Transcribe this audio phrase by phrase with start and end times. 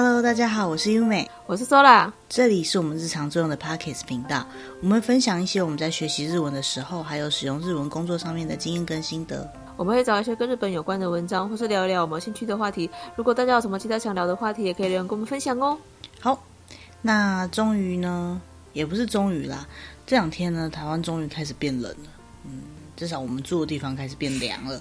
[0.00, 4.46] Hello，大家好，我是优美，我是 Sola，这里是我们日常作用的 Pockets 频道，
[4.80, 9.52] 我们分享一些我们在学习日文的时候，还有使用日文工作上面的经验跟心得。
[9.76, 12.88] 我们会找一些跟日本有关的文章，或是聊一聊我们有兴趣的话题。
[13.16, 15.76] 如果大家有什么其他想聊的话题，也可以留言跟我们分享哦。
[16.20, 16.40] 好，
[17.02, 18.40] 那终于呢，
[18.74, 19.66] 也不是终于啦，
[20.06, 22.10] 这两天呢，台湾终于开始变冷了。
[22.44, 22.62] 嗯，
[22.96, 24.80] 至少我们住的地方开始变凉了，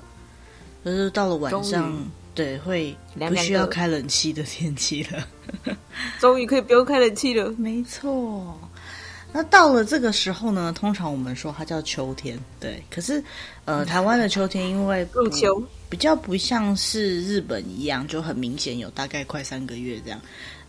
[0.86, 1.91] 就是到了晚上。
[2.37, 5.27] 对，会不需要开冷气的天气了，
[6.21, 7.50] 终于可以不用开冷气了。
[7.57, 8.55] 没错，
[9.33, 12.37] 那到了这个时候呢，通常我们说它叫秋天。
[12.60, 13.23] 对，可是
[13.65, 20.21] 呃，台湾的秋天因为入秋，比较不像是日本一样，就很明显有大概快三个月这样。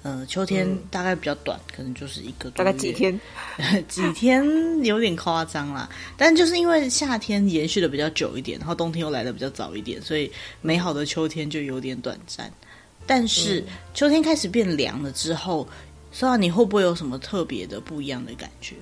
[0.08, 3.20] 呃，秋天大概比较短，嗯、可能就是一个多月，大概几天，
[3.88, 4.42] 几天
[4.82, 5.86] 有点夸张啦。
[6.16, 10.32] 但就是因为夏天延续的比较久一点，然后冬天又来的比较早一点，所以
[10.62, 12.50] 美好的秋天就有点短暂。
[13.06, 15.68] 但是、嗯、秋天开始变凉了之后，
[16.10, 18.76] 说你会不会有什么特别的不一样的感觉？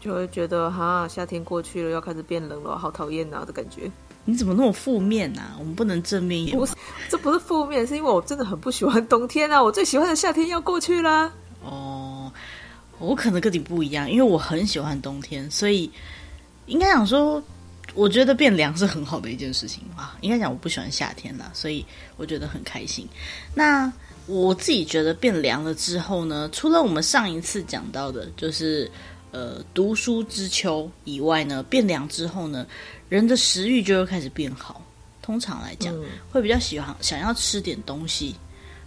[0.00, 3.88] 就会觉得哈，夏天过去了，要开始变冷了，好讨厌啊的感觉。
[4.24, 5.54] 你怎么那么负面啊？
[5.58, 6.56] 我们不能正面一点。
[6.58, 6.74] 不是，
[7.10, 9.62] 这不是负面，是因为我真的很不喜欢冬天啊！
[9.62, 11.30] 我最喜欢的夏天要过去啦。
[11.62, 12.32] 哦，
[12.98, 15.90] 我可能跟你不一样，因为我很喜欢冬天，所以
[16.66, 17.42] 应该讲说，
[17.94, 20.16] 我觉得变凉是很好的一件事情啊。
[20.20, 21.84] 应该讲我不喜欢夏天啦，所以
[22.16, 23.06] 我觉得很开心。
[23.54, 23.92] 那
[24.26, 28.90] 我自己觉得变凉了之后呢，除了我们上一次讲到的，就是
[29.34, 32.64] 呃读书之秋以外呢，变凉之后呢，
[33.08, 34.80] 人的食欲就会开始变好。
[35.20, 38.34] 通常来讲，嗯、会比较喜欢想要吃点东西。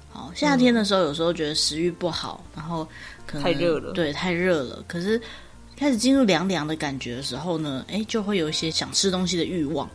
[0.09, 2.88] 好，夏天的时候有时候觉得食欲不好，然后
[3.25, 4.84] 可能太热了，对，太热了。
[4.88, 5.20] 可是
[5.75, 9.90] 开始进入凉凉的感觉的时候呢，哎，就会有一些想吃东西的欲望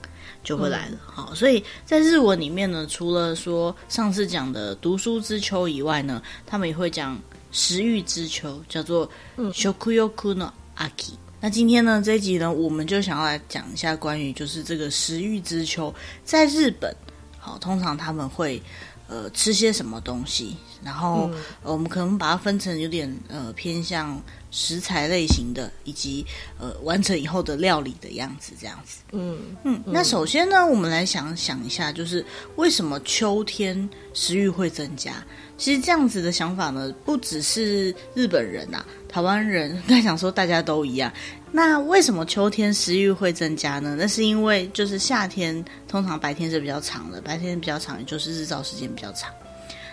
[0.45, 0.95] 就会来了。
[0.95, 7.17] 嗯、好，所以在日文里面呢，除了说上次讲的读书之秋以外呢，他们也会讲
[7.52, 11.13] 食欲之秋，叫做 shokuyoku no aki。
[11.40, 15.92] 那今天呢，这一集呢，我们就想要来讲一下关于就是这个食欲之秋，
[16.24, 16.95] 在日本，
[17.39, 18.63] 好，通常他们会
[19.08, 26.24] 呃吃些什么东西，然后、嗯呃、我们可能把它分成有点呃偏向食材类型的，以及
[26.61, 28.98] 呃完成以后的料理的样子这样子。
[29.11, 29.83] 嗯嗯。
[29.84, 32.24] 那首先呢，我们来想想一下，就是
[32.55, 35.13] 为什么秋天食欲会增加？
[35.62, 38.86] 其实这样子的想法呢，不只是日本人呐、啊。
[39.08, 41.12] 台湾人在想说大家都一样，
[41.52, 43.95] 那为什么秋天食欲会增加呢？
[43.96, 49.30] 那是因为就是夏天通常白天是比较长的，白天比较长，也就是日照时间比较长。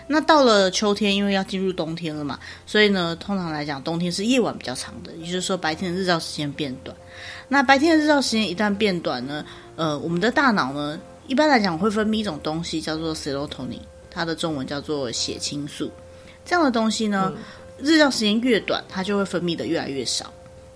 [0.08, 2.36] 那到了秋天，因为要进入冬天了嘛，
[2.66, 6.96] 所以呢，通常来讲冬天是夜晚比较长的，也就是说白天的日照时间变短。
[7.46, 9.44] 那白天的日照时间一旦变短呢，
[9.76, 10.98] 呃，我们的大脑呢，
[11.28, 13.78] 一般来讲会分泌一种东西叫做 serotonin，
[14.10, 15.90] 它的中文叫做血清素。
[16.44, 17.32] 这样的东西呢。
[17.34, 17.42] 嗯
[17.82, 20.26] 日照时间越短，它就会分泌的越来越少。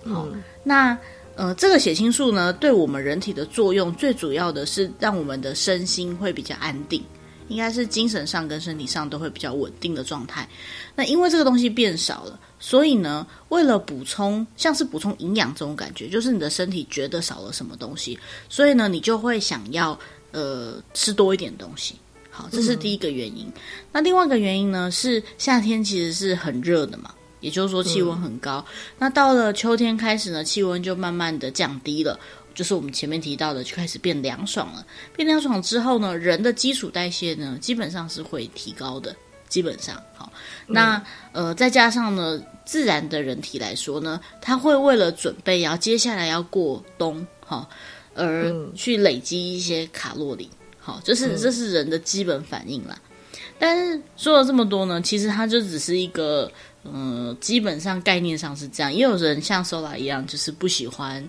[0.06, 0.98] 好，嗯、那
[1.34, 7.04] 呃，这个血清素呢，对我们人体的作用，最主要的是让我们的身心会比较安定，
[7.48, 10.48] 应该是精神上跟身体上都会比较稳定的状态。
[10.94, 18.18] 那因为这个东西变少了，所以呢，为了补充，像是补充营养这种感觉，就是你的身体觉得少了什么东西，
[18.48, 19.98] 所以呢，你就会想要
[20.32, 21.96] 呃吃多一点东西。
[22.36, 23.46] 好，这是第一个原因。
[23.46, 23.52] 嗯、
[23.92, 28.64] 那另外一个原因呢，是夏天其实是很热的嘛，也就是说气温很高。
[28.68, 32.18] 嗯、那到了秋天开始呢，气温就慢慢的降低了，
[32.52, 34.84] 就是我们前面提到的，就开始变凉爽了。
[35.14, 39.14] 变凉爽之后呢，人的基础代谢呢，基本上是会提高的。
[39.46, 40.32] 基本上，好，
[40.66, 40.96] 那、
[41.30, 47.68] 嗯、呃，再加上呢，自然的人体来说呢，它会为了准备要接下来要过冬，哈，
[48.16, 50.50] 而去累积一些卡路里。
[50.84, 52.94] 好，这是这是人的基本反应啦。
[53.00, 56.52] 嗯、但是说了这么多呢，其实它就只是一个，
[56.84, 58.92] 嗯、呃，基本上概念上是这样。
[58.92, 61.26] 也有人像 Sola 一样，就是不喜欢。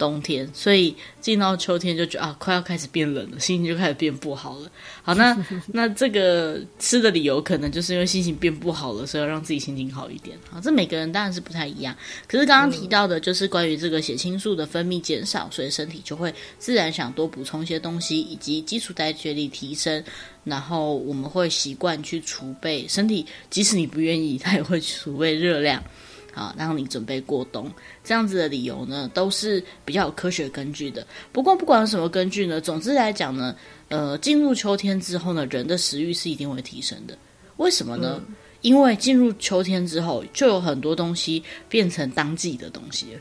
[0.00, 4.72] 冬天，所以进到秋天就觉得啊，快要开始变冷了，心情就开始变不好了。
[5.02, 5.36] 好，那
[5.68, 10.38] 那这个吃的理由可能就是因为心情变不好了，所以要让自己心情好一点。
[10.48, 11.94] 好，这每个人当然是不太一样。
[12.26, 20.02] 可是刚刚提到的就是关于这个血清素的分泌减少，所以身体就会自然想多补充一些东西，以及基础代谢力提升，
[20.44, 25.82] 然后我们会习惯去储备身体，即使你不愿意，它也会储备热量。
[26.32, 27.70] 好，让你准备过冬，
[28.04, 31.06] 这样子的理由呢，都是比较有科学根据的。
[31.32, 33.54] 不过，不管有什么根据呢，总之来讲呢，
[33.88, 37.18] 呃，进入秋天之后呢，人的食欲是一定会提升的。
[37.56, 38.22] 为什么呢？
[38.28, 43.20] 嗯、因为进入秋天之后，就有很多东西变成当季的东西了。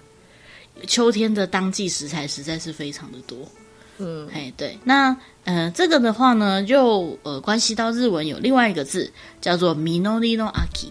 [0.88, 3.38] 秋天的当季食材实在是非常的多。
[3.98, 5.14] 嗯，哎，对，那
[5.44, 9.12] 呃，这个的话呢，就呃关系到日文有另外一个字
[9.42, 10.90] 叫做 “minori no aki”。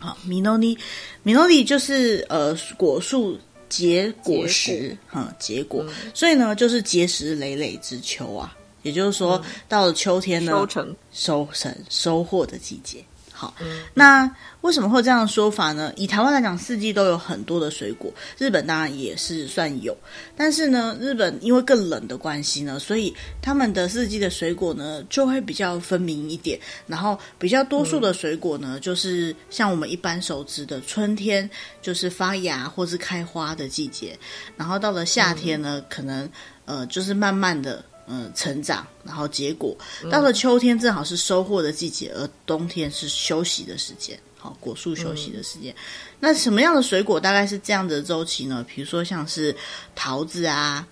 [0.00, 3.38] 好，“minori”，“minori” 就是呃果树
[3.68, 8.56] 结果实，哈，结果，嗯、所以呢，就是结实累累之秋啊。
[8.82, 13.04] 也就是说，嗯、到了秋天呢，收成、收成、收获的季节。
[13.40, 15.90] 好，嗯、那为什么会有这样的说法呢？
[15.96, 19.96] 以台湾来讲，四季都有很多的水果，日本当然也是算有，
[20.36, 26.60] 但是呢，日本因为更冷的关系呢，所以他们的四季的水果呢就会比较分明一点。
[26.86, 31.48] 然后比较多数的水果呢，嗯、就是像我们一般熟知的春天，
[31.80, 34.18] 就是发芽或是开花的季节。
[34.54, 36.28] 然后到了夏天呢，嗯、可能
[36.66, 37.82] 呃就是慢慢的。
[38.12, 39.76] 嗯，成长，然后结果
[40.10, 45.72] 到了秋天，正好是收获的季节，而冬天是休息的时间，好，果树休息的时间。
[45.72, 45.76] 嗯、
[46.18, 48.66] 那什么样的水果大概是这样的周期呢？
[48.68, 49.54] 比如说像是
[49.94, 50.84] 桃子啊，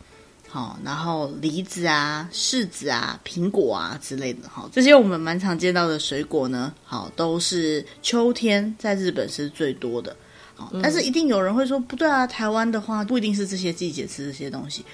[0.49, 10.14] 好，然后梨子啊、柿子啊、苹果啊之类的，好，这些我们蛮常见到的水果呢，好，都是秋天在日本是最多的。
[10.55, 14.85] 好，但是一定有人会说，不对啊，台湾的话不一定是这些季节吃这些东西。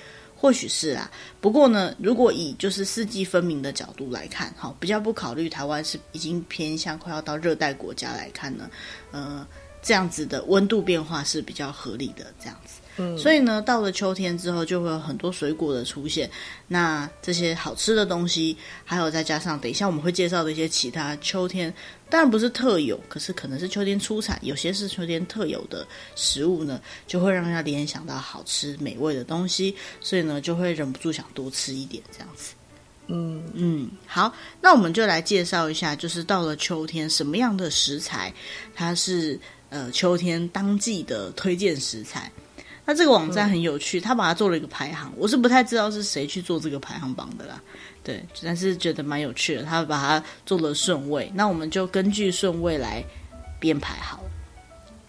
[0.44, 1.10] 或许是啊，
[1.40, 8.70] 不过呢，如果以就是四季分明的角度来看，哈，比较不考虑台湾是已经偏向快要到热带国家来看呢，
[9.12, 9.46] 嗯，
[9.84, 12.80] 这样子的温度变化是比较合理的，这样子。
[12.96, 16.30] 嗯，所以呢，到了秋天之后，就会有很多水果的出现。
[16.68, 21.74] 那这些好吃的东西，还有再加上等一下我们会介绍的一些其他秋天，
[22.08, 32.54] 当然不是特有，可是可能是秋天出产，有些是秋天特有的食物呢，就会让人家联想到好吃美味的东西，所以呢，就会忍不住想多吃一点这样子。
[33.08, 34.32] 嗯嗯，好，
[34.62, 38.32] 那我们就来介绍一下，就是到了秋天，什么样的食材
[38.72, 39.38] 它是
[39.74, 42.30] 呃秋天当季的推荐食材。
[42.86, 47.60] 那这个网站很有趣，他把它做了一个排行，我是不太知道是谁去做这个排行榜的啦，
[48.04, 53.02] 对，但是觉得蛮有趣的，他把它做了顺位，那我们就根据顺位来
[53.58, 54.30] 编排好了。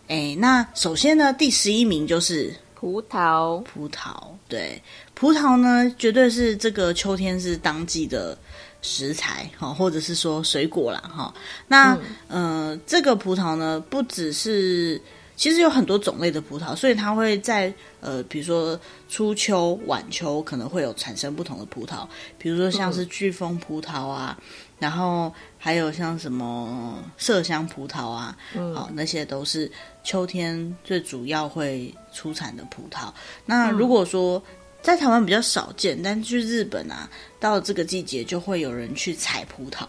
[0.08, 4.16] 哎，那首先呢，第十一名就是葡萄，葡萄，
[4.48, 4.82] 对，
[5.14, 8.38] 葡萄呢，绝对是这个秋天是当季的
[8.86, 11.34] 食材哈，或者是说水果啦哈。
[11.68, 11.98] 那
[12.28, 15.02] 嗯、呃，这个葡萄呢，不只是。
[15.38, 18.80] 其实有很多种类的葡萄，所以它会在呃，比如说
[19.10, 24.46] 初秋、晚秋可能会有产生不同的葡萄，比如说像是飓风葡萄啊，嗯、
[24.80, 29.70] 然后还有像什么麝香葡萄啊，嗯、好，那些都是
[30.06, 33.12] 秋天最主要会出产的葡萄。
[33.46, 34.42] 那如果说
[34.86, 37.10] 在台湾比较少见，但去日本啊，
[37.40, 39.88] 到这个季节就会有人去采葡萄，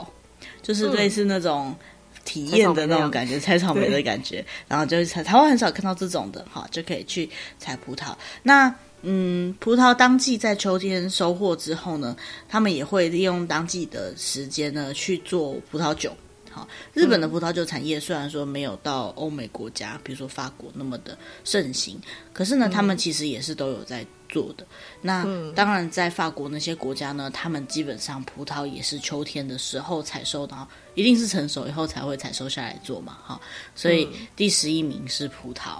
[0.62, 1.76] 就是类似那种。
[2.24, 5.22] 体验的那种感觉，采草莓的感觉，然后就是采。
[5.22, 8.12] 台湾很少看到这种的，哈，就可以去采葡萄。
[8.42, 12.16] 那嗯，葡萄当季在秋天收获之后呢，
[12.48, 16.10] 他们也会利用当季的时间呢去做葡萄酒。
[16.56, 22.00] 好，日本的葡萄酒产业虽然说没有到欧美国家，比如说法国那么的盛行，
[22.32, 24.06] 可是呢，他们其实也是都有在。
[24.28, 24.66] 做的。
[25.00, 25.22] 那
[25.54, 30.66] 当然，在法国那些国家呢，他们基本上葡萄也是秋天的时候采收，然后
[30.96, 33.40] 一定是成熟以后才会采收下来做嘛，哈。
[33.76, 35.78] 所以第十一名是葡萄，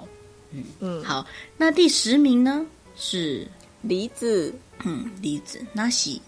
[0.53, 1.27] 嗯嗯，好，
[1.57, 2.65] 那第十名呢
[2.95, 3.49] 是
[3.83, 6.23] 梨子，嗯，梨子，那喜，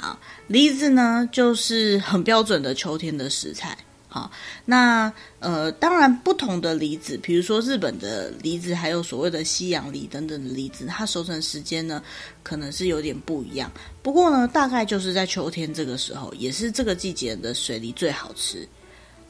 [0.00, 3.76] 啊，梨子呢就是很标准的秋天的食材。
[4.12, 4.28] 好，
[4.64, 12.02] 那呃，当然不同的梨子，比如说日本的梨子，还有所谓的西洋梨等等的梨子，它熟成时间呢，
[12.42, 13.70] 可能是有点不一样。
[14.02, 18.66] 不过呢，大概就是在秋天这个时候，也是这个季节的水梨最好吃。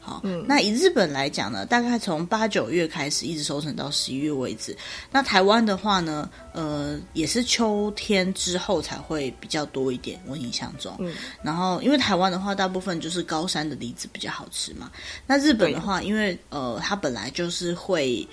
[0.03, 4.75] 好，嗯，那以日本来讲呢，大概从八九月开始，一直收成到十一月为止。
[5.11, 10.97] 那台湾的话呢，呃，也是秋天之后才会比较多一点，我印象中。
[11.01, 14.91] 嗯，然后因为台湾的话，大部分就是高山的梨子比较好吃嘛。
[15.27, 18.27] 那日本的话，因为呃，它本来就是会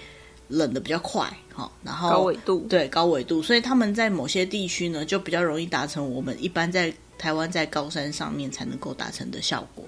[0.48, 9.84] 冷的比较快，哈，然后高纬度，对，高纬度，所以他们在某些地区呢，就比较容易达成我们一般在台湾在高山上面才能够达成的效果。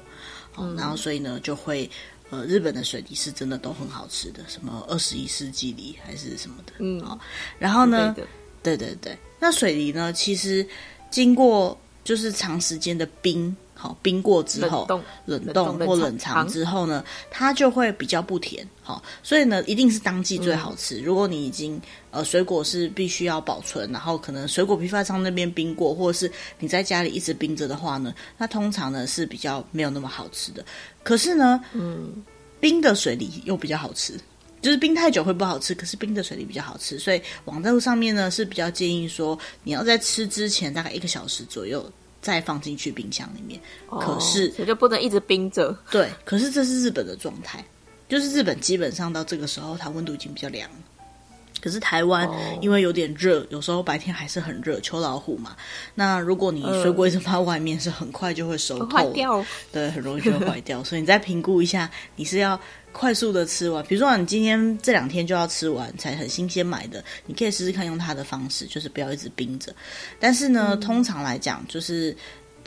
[0.59, 1.89] 嗯、然后，所以呢，就会，
[2.29, 7.19] 呃，日本的水梨是真的都很好吃的，什么二十一世纪梨还是什么的，嗯，哦，
[7.57, 8.15] 然后呢，
[8.61, 10.67] 对对对，那水梨呢，其实
[11.09, 13.55] 经过就是长时间的冰。
[13.81, 14.85] 好，冰过之后，
[15.25, 18.67] 冷冻，或冷藏之后呢，它就会比较不甜。
[18.83, 20.99] 好，所以呢，一定是当季最好吃。
[20.99, 21.81] 嗯、如果你已经
[22.11, 30.65] 呃水果是必须要保存，然后可能水果批发商那边冰过，或者是你在家里一直冰着的话呢，那通常呢是比较没有那么好吃的。
[31.01, 32.21] 可是呢，嗯，
[32.59, 34.19] 冰的水梨又比较好吃。
[34.61, 41.89] 就是冰太久会不好吃，可是冰的水梨比较好吃，所以网站上面呢是比较建议说，你要在吃之前大概一个小时左右
[42.21, 43.59] 再放进去冰箱里面。
[43.89, 45.77] 哦、可是所以就不能一直冰着。
[45.91, 47.63] 对，可是这是日本的状态，
[48.07, 50.69] 就是日本基本上到这个时候它温度已经比较凉。
[51.61, 52.29] 可是台湾
[52.61, 55.55] 因为有点热，有时候白天还是很热，秋老虎嘛。
[55.95, 60.83] 那如果你水果一直放在外面，是很快就会熟透，坏掉，对，很容易就会坏掉。
[60.83, 62.59] 所以你再评估一下，你是要。
[62.91, 69.71] 快速的吃完，比如说你今天这两天就要吃完，才很新鲜买的，你可以试试看用它的方式，就是不要一直冰着。
[70.19, 72.17] 但是呢，嗯、通常来讲，就是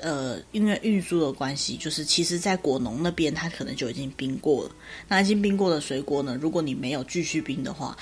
[0.01, 4.71] 呃，因为运输的关系，就是其实在果农那边，它可能就已经冰过了。
[5.09, 7.97] 那已经冰过的水果呢，如果你没有继续冰的话，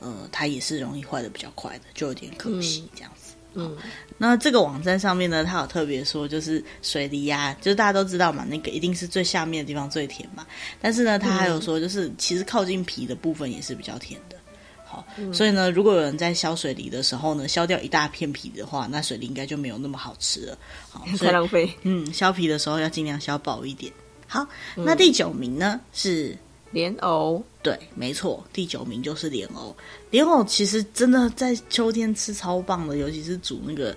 [0.00, 3.32] 呃，它也是容易坏的比较快的，就有点可惜这样子。
[3.32, 3.76] 嗯嗯，
[4.18, 10.46] 那这个网站上面呢，它有特别说，就是水梨呀、啊，就是大家都知道嘛，那个一定是最下面的地方最甜嘛。
[10.80, 14.36] 但是呢，它还有说，就是其实靠近皮的部分也是比较甜的。
[14.84, 20.58] 好，嗯、所以呢，如果有人在削水梨的时候呢，削掉一大片皮的话，那水梨应该就没有那么好吃了。
[20.90, 21.68] 好， 太浪费。
[21.82, 23.92] 嗯，削皮的时候要尽量削薄一点。
[24.26, 26.36] 好，那第九名呢是。
[26.70, 29.76] 莲藕，对，没错，第九名就是莲藕。
[30.08, 33.94] 莲藕其实真的在秋天吃超棒的，尤其是煮那个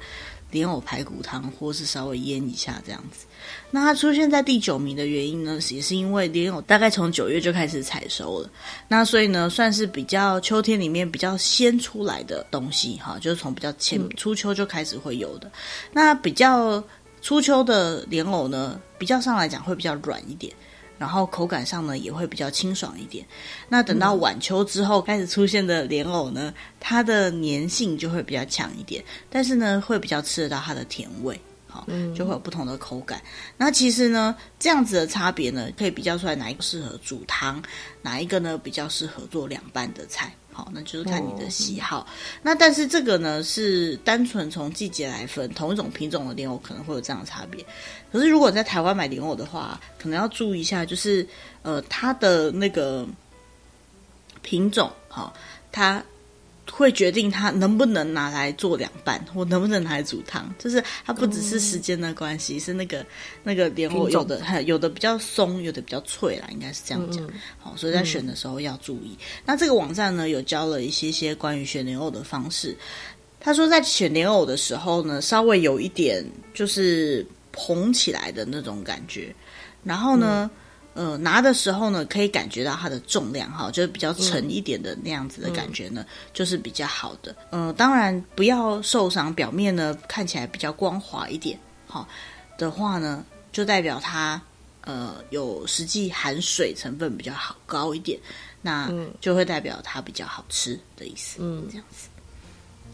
[0.50, 3.26] 莲藕排骨汤，或是稍微腌一下这样子。
[3.70, 8.50] 那它出现在第九名的原因呢，也是因为莲藕大概从九月就开始采收了，
[8.90, 15.50] 那所以呢，算是比较秋天里面比较先出来的东西哈，就是从比较前初秋就开始会有的。
[15.94, 16.84] 那比较
[17.22, 20.54] 初秋的莲藕呢，比较上来讲会比较软一点。
[21.02, 23.26] 然后口感上呢也会比较清爽一点。
[23.68, 33.20] 那等到晚秋之后开始出现的莲藕呢，它的粘性就会比较强一点，但是呢会比较吃得到它的甜味，好，就会有不同的口感。
[33.58, 37.60] 那其实呢这样子的差别呢，可以比较出来哪一个适合煮汤，
[38.04, 40.32] 哪一个呢比较适合做凉拌的菜。
[40.52, 42.02] 好，那就是看你的喜好。
[42.02, 42.08] 哦、
[42.42, 47.66] 那但是这个呢，是单纯从季节来分，同一种品种的莲藕可能会有这样的差别。
[48.12, 51.28] 可是如果在台湾买莲藕的话，可能要注意一下，就是
[51.62, 53.08] 呃，它的那个
[54.42, 55.34] 品种，好、哦，
[55.72, 56.04] 它。
[56.82, 60.54] 会决定它能不能拿来做凉拌，或能不能拿来煮汤。
[60.58, 63.06] 就是它不只是时间的关系，嗯、是那个
[63.44, 67.24] 那个莲藕有的种有的比较松，有的比较脆啦，应该是这样讲。
[67.28, 69.16] 嗯、好，所以在选的时候要注意。
[69.20, 72.76] 嗯、那这个网站呢，有教了一些些关于选莲藕的方式。
[73.40, 79.34] 他说，在选莲藕的时候呢，稍微有一点就是膨起来的那种感觉，
[79.84, 80.50] 然后呢。
[80.52, 80.58] 嗯
[80.94, 87.34] 呃，拿的时候呢，可以感觉到它的重量哈，就是比较沉一点的那样子的感觉呢，嗯、就是比较好的。
[87.52, 91.58] 呃，当然不要受伤，表面呢看起来比较光滑一点，
[91.88, 92.06] 好
[92.58, 94.42] 的话呢，就代表它
[94.82, 98.20] 呃有实际含水成分比较好高一点，
[98.62, 101.38] 那就会代表它比较好吃的意思。
[101.40, 102.10] 嗯，这样子。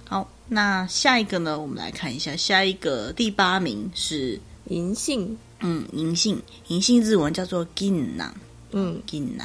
[0.08, 5.36] 好，那下一个呢，我们来看一下，下一个第八名是银杏。
[5.60, 8.32] 嗯，银杏，银杏日文叫做银杏，
[8.72, 9.40] 嗯，银杏。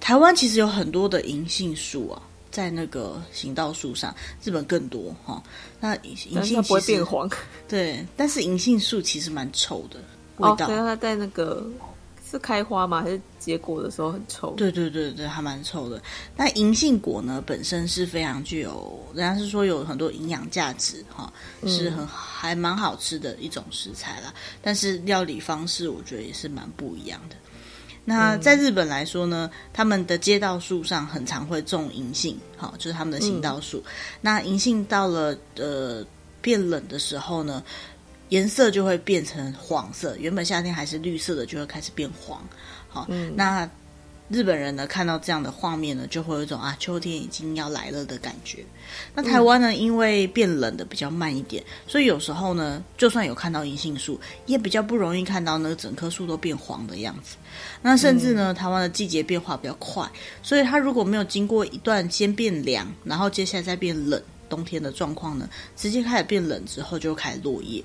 [0.00, 5.42] 台湾其实有很多的银杏树啊，在那个行道树上，日本更多哈、哦。
[5.80, 7.28] 那银杏不会变黄，
[7.68, 9.98] 对，但是银杏树其实蛮臭的
[10.38, 10.66] 味道。
[10.66, 11.66] 哦，它在那个。
[12.30, 13.02] 是开花吗？
[13.02, 14.52] 还是结果的时候很臭？
[14.52, 16.00] 对对对对，还蛮臭的。
[16.36, 21.32] 那银杏果呢，本身是非常具有，人家是说有很多营养价值哈，
[21.66, 24.32] 是很还蛮好吃的一种食材啦。
[24.62, 27.34] 但是料理方式，我觉得也是蛮不一样的。
[28.04, 33.78] 那在日本来说呢，他们的街道树上很常会种银杏，哈，就是他们的行道树。
[33.78, 36.04] 嗯、那银杏到了呃
[36.40, 37.62] 变冷的时候呢，
[38.30, 42.42] 颜色就会变成黄色，原本夏天还是绿色的，就会开始变黄。
[42.88, 43.68] 好，嗯、那
[44.28, 48.64] 日本人呢看到这样的画面呢，就会有一种啊秋天已经要来了的感觉。
[49.12, 57.36] 那台湾呢，嗯、因为变冷的比较慢一点，所以有时候呢，就算有看到银杏树，也比较不容易看到那个整棵树都变黄的样子。
[57.82, 60.08] 那甚至呢，嗯、台湾的季节变化比较快，
[60.40, 67.82] 所以它如果没有经过一段先变凉，然后接下来再变冷，冬天的状况呢，直接开始变冷之后就开始落叶。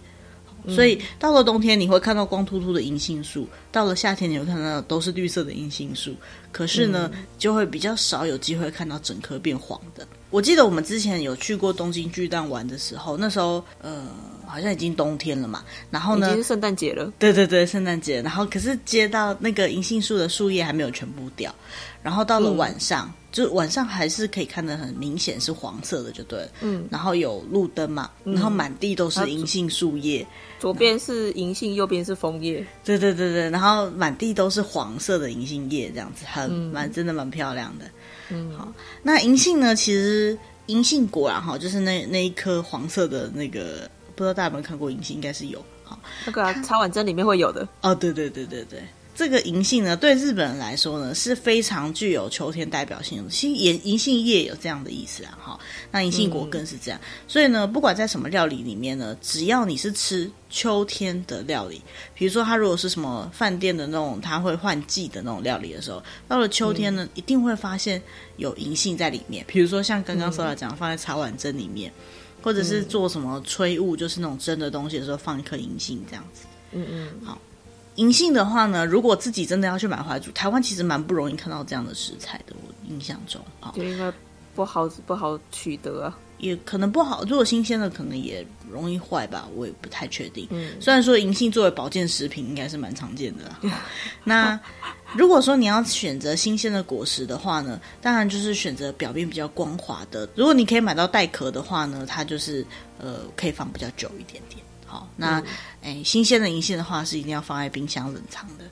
[0.69, 6.15] 所以到了冬天，你会看到光秃秃的银杏树；到了夏天，你会看到都是绿色的银杏树。
[6.51, 10.07] 可是呢，嗯、就会比较少有机会看到整棵变黄的。
[10.29, 14.07] 我记得我们之前有去过东京巨蛋玩的时候，那时候呃
[14.45, 15.63] 好像已经冬天了嘛。
[15.89, 17.11] 然后呢，已经是圣诞节了。
[17.19, 18.21] 对对对，圣诞节。
[18.21, 21.53] 然后可是接到那个银杏树的树叶还没有全部掉。
[22.01, 26.47] 然后到了晚上，嗯、就是晚上还是可以看得很明显是黄色的，就对了。
[26.61, 30.25] 嗯，然后有路灯嘛，然后满地都是银杏树叶，
[30.57, 32.65] 左边是银杏，右边是枫叶。
[32.85, 37.83] 对对对对，然后满地都是黄色的银杏叶，这样子很蛮、嗯、真的蛮漂亮的。
[38.29, 38.71] 嗯，好，
[39.03, 39.75] 那银杏呢？
[39.75, 40.37] 其实
[40.67, 45.13] 银杏果啊，哈，就是那那一颗黄色的那个，不知道大家有没有看过银杏？
[45.13, 45.61] 应该是有。
[45.83, 47.67] 好，那个、啊、茶碗蒸里面会有的。
[47.81, 48.81] 哦，对对对对对。
[49.15, 53.29] 这个银杏呢，对日本人来说呢，是非常具有秋天代表性的。
[53.29, 56.99] 其实银银杏叶有这样的意思啊，哈，那银杏果更是这样。
[57.01, 61.81] 嗯、所以呢，不管在什么料理里面呢，只要你是吃秋天的料理，
[62.13, 68.01] 比如说它如果是什么饭店的那种，它会换季的那种料理的时候，到了秋天呢，嗯、一定会发现
[68.35, 69.45] 有银杏在里面。
[69.47, 71.89] 比如说像刚刚说到讲，放在茶碗蒸里面，
[72.41, 76.41] 或者是做什么炊物，就是那种蒸的东西的时候，放一颗银杏这样子。
[76.73, 77.39] 嗯嗯，好。
[77.95, 82.55] 银杏的话呢，如果自己真的要去买回来煮，台湾其实蛮不容易看到这样的食材的。
[82.55, 84.11] 我印象中，啊，就应该
[84.53, 87.23] 不好不好取得啊，也可能不好。
[87.23, 90.47] 如果新鲜的，可能也容易坏吧，我也不太确定。
[90.51, 93.81] 嗯，虽然说银杏作为保健食品，应该是蛮常见的啦。
[94.23, 94.59] 那
[95.15, 100.29] 如果说你要选择新鲜的果实的话呢，当然就是选择表面比较光滑的。
[100.35, 102.65] 如果你可以买到带壳的话呢，它就是
[102.99, 104.63] 呃可以放比较久一点点。
[104.85, 105.43] 好，那
[105.85, 108.65] 哎、嗯，新鲜的银杏的话是一定要放在冰箱冷藏的。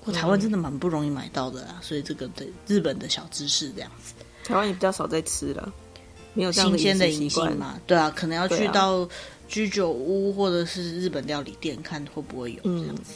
[0.00, 4.12] 不过台湾真的蛮不容易买到的啊，嗯、所以这个对日本的小知识这样子。
[4.44, 5.72] 台湾也比较少在吃了，
[6.34, 7.80] 没有新鲜的银杏嘛？
[7.86, 9.08] 对啊，可能要去到
[9.48, 13.14] 居酒屋或者是日本料理店看会不会有这样子。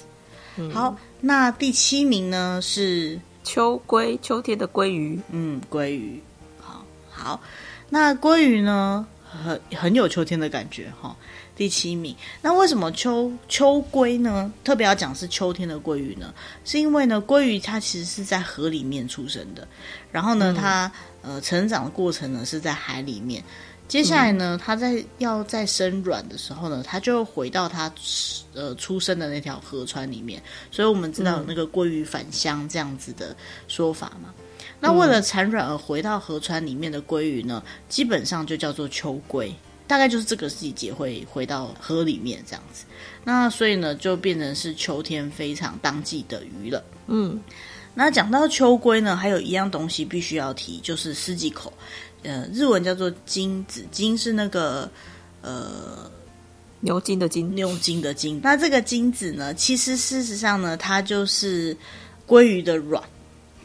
[0.57, 5.21] 嗯、好，那第七名呢是秋鲑，秋天的鲑鱼。
[5.31, 6.23] 嗯，鲑鱼。
[6.59, 7.41] 好，好，
[7.89, 11.17] 那鲑鱼呢，很很有秋天的感觉哈。
[11.55, 14.51] 第七名，那为什么秋秋鲑呢？
[14.65, 16.33] 特别要讲是秋天的鲑鱼呢？
[16.65, 19.69] 是因为呢，鲑鱼它其实是在河里面出生的，
[20.11, 23.45] 然后呢，嗯、它呃成长的过程呢是在海里面。
[23.87, 27.93] 接下来呢，它在要在生卵的时候呢，它就回到它
[28.55, 30.43] 呃出生的那条河川里面。
[30.71, 33.37] 所以我们知道有那个鲑鱼返乡这样子的
[33.69, 34.33] 说法嘛。
[34.39, 39.53] 嗯、那为了产卵而回到河川里面的鲑鱼呢，基本上就叫做秋鲑。
[39.93, 42.87] 大概就是这个季节会回到河里面这样子，
[43.25, 46.83] 那所以呢，就变成是秋天非常当季的鱼了。
[47.09, 47.39] 嗯，
[47.93, 51.71] 那讲到秋龟呢，还有一样东西必须要提，就是四季口，
[52.23, 54.91] 呃，日文叫做金子，金是那个
[55.43, 56.11] 呃
[56.81, 58.41] 牛筋的筋，牛筋的筋。
[58.43, 61.77] 那这个金子呢，其实事实上呢，它就是
[62.27, 63.05] 鲑鱼的卵。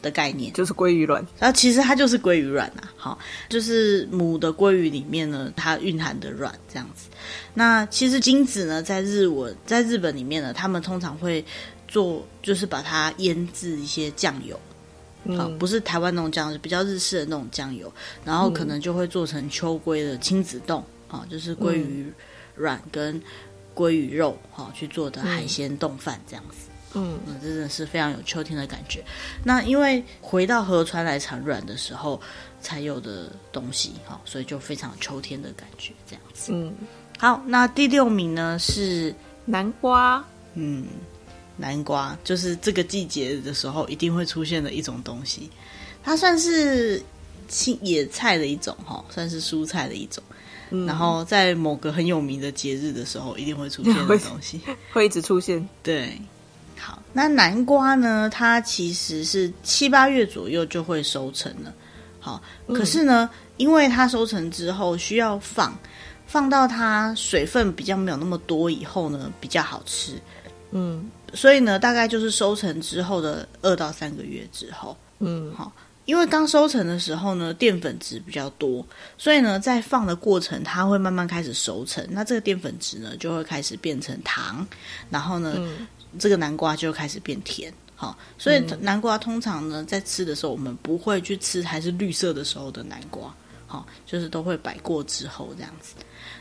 [0.02, 0.52] 的概念。
[0.54, 7.10] 就是鲑鱼卵，然后其实它就是鲑鱼卵啊，好，就是母的鲑鱼里面呢，它蕴含的卵这样子。
[7.54, 11.44] 那其实精子呢，在日文，在日本里面呢，他们通常会
[11.88, 14.56] 做，就是把它腌制一些酱油，
[15.36, 17.92] 啊、嗯，不是台湾那种酱油，比较日式的那种酱油，
[18.24, 22.12] 然后可能就会做成秋鲑的亲子冻，啊，就是鲑鱼
[22.56, 23.22] 卵跟
[23.76, 26.70] 鲑鱼肉，啊去做的海鲜冻饭这样子。
[26.98, 29.04] 嗯，那真的是非常有秋天的感觉。
[29.44, 32.20] 那因为回到河川来产卵的时候
[32.62, 36.52] 才有的东西，哈，所以就非常秋天的感觉，这样子。
[36.54, 36.74] 嗯，
[37.18, 39.14] 好，那第六名呢是
[39.46, 40.24] 南瓜。
[40.56, 40.88] 嗯，
[41.56, 45.50] 南瓜就是这个季节的时候一定会出现的一种东西，
[46.04, 47.02] 它算是
[47.48, 50.24] 青野菜的一种，哈，算是蔬菜的一种。
[50.70, 55.68] 嗯，然后在某个很有名的节日的时候一定会出现的东西， 会，会一直出现。
[55.82, 56.20] 对。
[56.78, 58.30] 好，那南瓜呢？
[58.30, 61.74] 它其实是七八月左右就会收成了。
[62.20, 65.78] 好，可是呢，嗯、因为它收成之后需要放，
[66.26, 70.14] 放到它水分比较没有那么多以后呢，比较好吃。
[70.72, 74.96] 嗯，所以呢，大概就是收成之后的二到三个月之后。
[75.20, 75.72] 嗯，好，
[76.06, 78.86] 因为刚收成的时候呢，淀粉质比较多，
[79.18, 82.06] 所以呢，在放的过程，它会慢慢开始熟成。
[82.10, 84.68] 那这个淀粉质呢，就会开始变成糖，
[85.10, 85.54] 然后呢。
[85.58, 85.88] 嗯
[86.18, 93.34] 这个南瓜就开始变甜，好，所以南瓜通常呢，在吃的时候，我们不会去吃还是绿色的时候的南瓜，
[93.66, 95.96] 好，就是都会摆过之后这样子。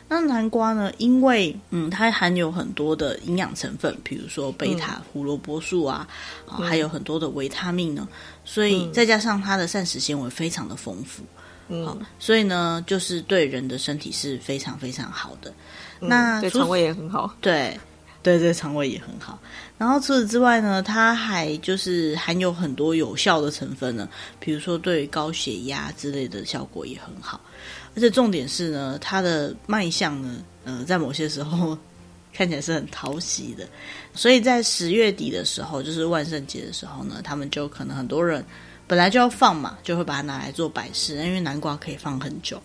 [0.08, 6.06] 那南瓜呢，因为嗯，它含有很多的营养成分，比如说贝塔胡萝卜素啊，
[6.46, 8.06] 嗯、还有很多的维他命呢，
[8.44, 11.24] 所以再加上它的膳食纤维非常的丰富，
[11.68, 15.52] 嗯，好，所以呢，就是对人的身体是非常非常好的。
[16.00, 17.78] 嗯、那对肠胃也很好，对。
[18.22, 19.38] 对对，肠胃也很好。
[19.78, 24.08] 然后除此之外呢，它还就是含有很多有效的成分呢，
[24.40, 27.40] 比如说对高血压之类的效果也很好。
[27.94, 31.76] 而且重点是呢，它的卖相呢，呃，在某些时候
[32.32, 33.68] 看起来是很讨喜的。
[34.14, 38.44] 所以在十月底的时候，就是万圣节的时候呢，他们就可能很多人
[38.86, 42.60] 本来就要放嘛，就会把它拿来做摆饰，因为南瓜可以放很久。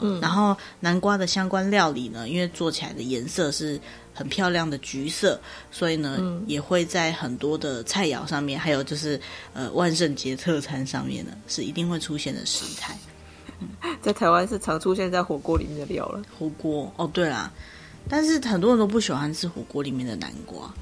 [0.00, 3.78] 嗯，然后南瓜的相关料理呢，因为做起来的颜色是
[4.14, 5.38] 很漂亮的橘色，
[5.70, 9.20] 所以呢，嗯、也会在很多的菜肴上面，还有就是
[9.52, 12.96] 呃万圣节特餐上面呢，是一定会出现的食材。
[13.60, 13.68] 嗯、
[14.00, 16.22] 在台湾是常出现在火锅里面的料了。
[16.38, 17.52] 火锅哦，对啦，
[18.08, 20.72] 但是很多人都不喜欢吃火锅里面的南瓜，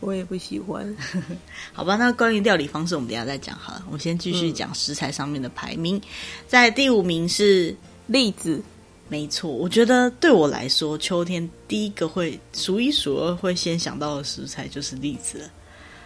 [0.00, 0.96] 我也不喜欢。
[1.72, 3.82] 好吧，那关于料理方式，我们等一下再讲好了。
[3.86, 6.02] 我们先继续讲食材上面的排名，嗯、
[6.46, 7.76] 在第五名是。
[8.08, 8.60] 栗子，
[9.08, 15.50] 没错，我觉得对我来说，秋天第一个会数一数二会先想到的食材就是栗子了。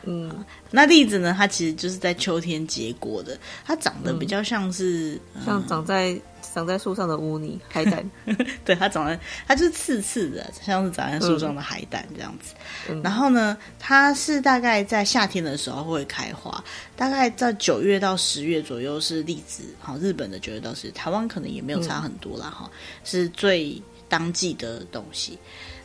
[0.05, 1.35] 嗯，那栗子呢？
[1.37, 6.21] 它其实就是在秋天结果的，它长得比较像是、嗯、像长在。
[6.55, 8.11] 长在树上的污泥海胆，
[8.65, 12.55] 对，它长在，它就是刺刺的，像是长在树上的海胆这样子。
[12.89, 16.63] 嗯、然后呢，它是大概在夏天的时候会开花，
[16.97, 19.63] 大概在九月到十月左右是栗子。
[19.81, 22.51] 好，日本的九月到十月，台湾可能也没有差很多啦。
[22.51, 25.39] 哈、嗯，是最当季的东西。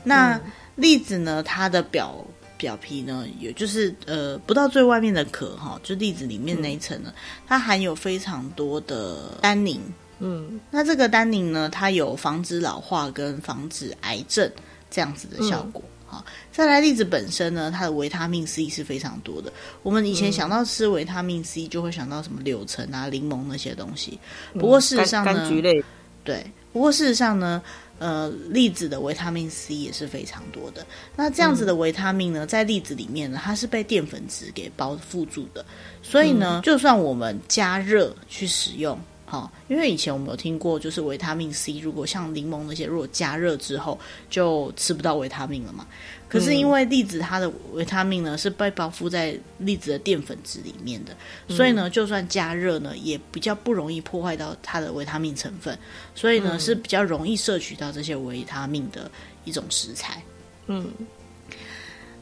[0.03, 0.39] 那
[0.75, 2.25] 栗子呢，它的表
[2.57, 9.81] 表皮呢，也就是呃，不到最外面的壳哈，就栗子里面那一层呢，嗯、它含有非常多的单宁。
[10.19, 14.51] 嗯，那这个单宁呢，它有防止老化跟防止癌症
[14.89, 15.83] 这样子的效果。
[16.07, 19.51] 好、嗯，再来栗子本身呢，它的维他命 C 是非常多的。
[19.83, 24.17] 我们以前想到吃维他命 C，就会想到什么柳橙啊、柠檬那些东西。
[24.53, 25.83] 不过事实上呢，柑橘类，
[26.23, 27.61] 对，不过事实上呢，
[27.99, 30.83] 呃，栗子的维他命 C 也是非常多的。
[31.15, 35.63] 那这样子的维他命呢，在栗子里面呢，它是被淀粉质给包覆住的。
[36.01, 38.97] 所以呢，嗯、就算我们加热去使用。
[39.29, 45.85] 好，因为以前我们有听过，就是维他命 C，如果像柠檬那些，如果加热之后就吃不到维他命了嘛。
[46.29, 51.13] 可是因为栗子它的维他命呢是被包覆在栗子的淀粉质里面的，
[51.53, 55.77] 所以呢，就算加热呢，也比较不容易破坏到它的维他命成分，
[56.15, 59.11] 所以呢是比较容易摄取到这些维他命的
[59.43, 60.23] 一种食材。
[60.67, 60.89] 嗯。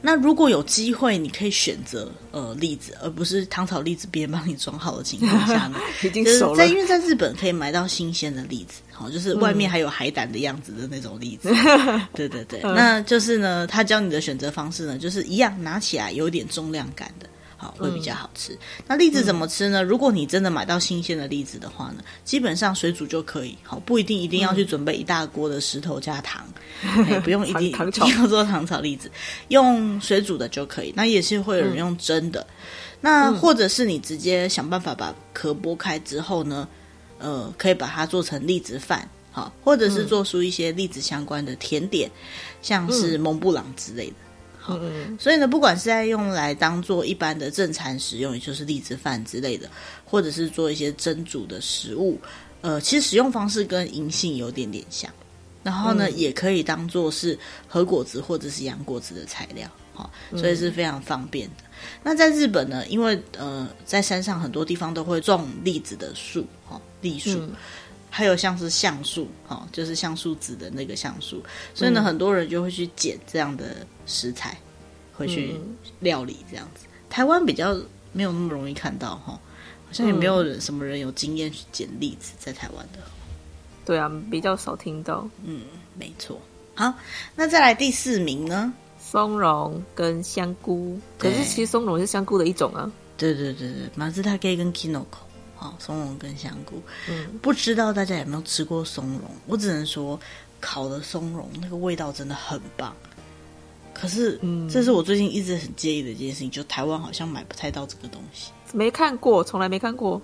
[0.06, 6.58] 那如果有机会，你可以选择呃栗子，而不是糖炒栗子别人帮你装好的情况下呢， 已经熟了。
[6.58, 11.50] 在因为在日本可以买到新鲜的栗子，好，就是外面还有海胆的样子的那种栗子。
[11.58, 17.28] 嗯、对对对，那就是呢，他教你的选择方式呢，就是一样拿起来有点重量感的。
[17.66, 18.54] 好，会比较好吃。
[18.54, 19.82] 嗯、那栗子怎么吃呢？
[19.82, 23.58] 如果你真的买到新鲜的栗子的话呢，基本上水煮就可以。
[23.64, 26.46] 好，不一定一定要去准备一大锅的石头加糖，
[26.84, 29.10] 嗯欸、不用一 定 一定要做糖炒栗子，
[29.48, 30.94] 用水煮的就可以。
[30.96, 32.42] 那也是会有人用蒸的。
[32.42, 32.48] 嗯、
[33.02, 36.68] 那或者是你直接想办法把壳剥开之后呢，
[37.20, 42.22] 呃，可以把它做成栗子饭，好，或者是做出一些栗子相关的甜点，嗯、
[42.62, 44.16] 像是蒙布朗之类的。
[44.70, 49.70] 嗯，所以呢，不管是在用来当做一般的正餐食用，也就是栗子饭之类的，
[50.04, 52.20] 或者是做一些蒸煮的食物，
[52.62, 55.10] 呃，其实使用方式跟银杏有点点像。
[55.64, 61.64] 然后呢，嗯、也可以当做是核果子或者是洋果子的材料，好，所以是非常方便的。
[61.64, 67.40] 嗯、那在日本呢，因为呃，在山上很多地方都会种栗子的树，哈，栗树。
[67.40, 67.52] 嗯
[68.16, 74.58] 还有像是橡树，哈，就是橡树籽的那个橡树，所以呢，嗯、很多人就会去捡这样的食材，
[75.14, 75.60] 回去
[76.00, 76.86] 料理这样子。
[76.86, 77.78] 嗯、台湾比较
[78.14, 83.00] 没有那么容易看到，哈，好像也没有人什么人有经验去捡栗子在台湾的。
[83.84, 85.28] 对啊，比较少听到。
[85.44, 85.64] 嗯，
[86.00, 86.40] 没错。
[86.74, 86.94] 好，
[87.36, 88.74] 那再来第四名呢？
[88.98, 90.98] 松茸跟香菇。
[91.18, 92.90] 可是其实松茸是香菇的一种啊。
[93.18, 95.25] 对对对对，马自他可以跟 Kinoko。
[95.56, 99.22] 好，松茸跟香菇，嗯，不知道大家有没有吃过松茸？
[99.48, 100.20] 我只能说，
[100.60, 102.96] 烤的松茸那个味道真的很棒。
[103.94, 108.52] 可是，嗯，这是我最近一直很介意的一件事情，就台湾好像买不太到这个东西。
[108.74, 110.22] 没看过，从来没看过。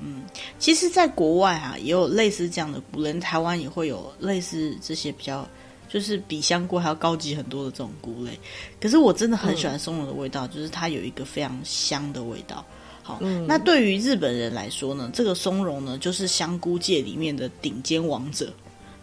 [0.00, 0.24] 嗯，
[0.58, 5.48] 其实，在国外啊，也有类似这样的菇连，台湾也会有类似这些比较，
[5.88, 8.36] 就是比香菇还要高级很多的这种菇类。
[8.80, 12.64] 可是，我真的很喜欢松茸的味道，嗯，就是它有一个非常香的味道。
[13.02, 18.52] 好，嗯、那对于日本人来说呢，这个松茸呢，就是香菇界里面的顶尖王者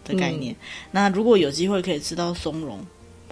[0.04, 0.54] 的概念。
[0.54, 0.56] 嗯、
[0.90, 2.80] 那如果有机会可以吃到松茸，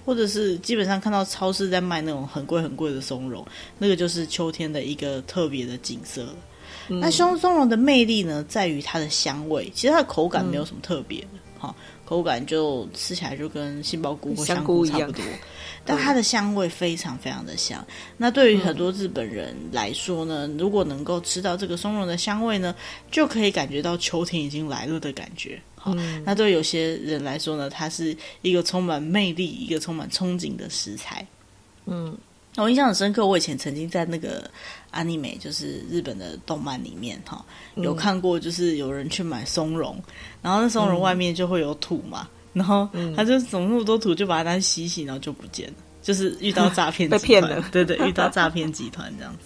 [0.05, 3.45] 或者是基本上看到超市在卖那种很贵很贵的松茸，
[3.77, 6.35] 那个就是秋天的一个特别的景色了。
[6.89, 15.23] 嗯、那松松茸的魅力呢，在于它的香味，其实它的口感没有什么特别的，好、嗯，口感就吃起来就跟杏鲍菇或香菇差不多。
[15.85, 17.83] 但它的香味非常非常的香。
[18.17, 22.75] 那对于很多日本人来说呢，嗯、如果能够吃到这个松茸的香味呢，
[23.09, 25.59] 就可以感觉到秋天已经来了的感觉。
[25.75, 31.25] 好，嗯、那对有些人来说呢，它是一个充满魅力、一个充满憧憬的食材。
[31.85, 32.15] 嗯，
[32.63, 34.49] 我印象很深刻，我以前曾经在那个
[34.93, 37.43] anime，就是日本的动漫里面哈，
[37.75, 49.39] 有看过，就是有人去买松茸，嗯、然后那松茸外面就会有土嘛，嗯、然后他就怎么那么多土，就把它洗洗，然后就不见了，就是遇到诈骗， 被骗了， 对对，遇到诈骗集团这样子。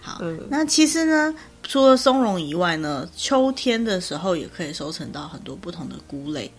[0.00, 6.50] 好，嗯、那其实呢，除了松茸以外呢，秋天的时候也可以收成到很多不同的菇类。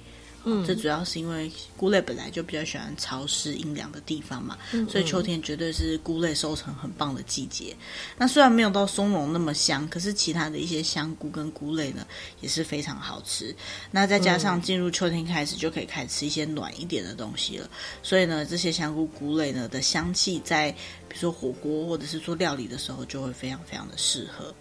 [0.45, 7.75] 嗯，这主要是因为菇类本来就比较喜欢潮湿阴凉的地方嘛，嗯嗯，所以秋天绝对是菇类收成很棒的季节。
[8.17, 12.05] 那虽然没有到松茸那么香，可是其他的一些香菇跟菇类呢
[12.41, 13.55] 也是非常好吃。
[13.89, 17.69] 那再加上进入秋天开始就可以开始吃一些暖一点的东西了，
[18.01, 20.71] 所以呢，这些香菇菇类呢的香气在
[21.07, 24.53] 比如说火锅或者是做料理的时候就会非常非常的适合。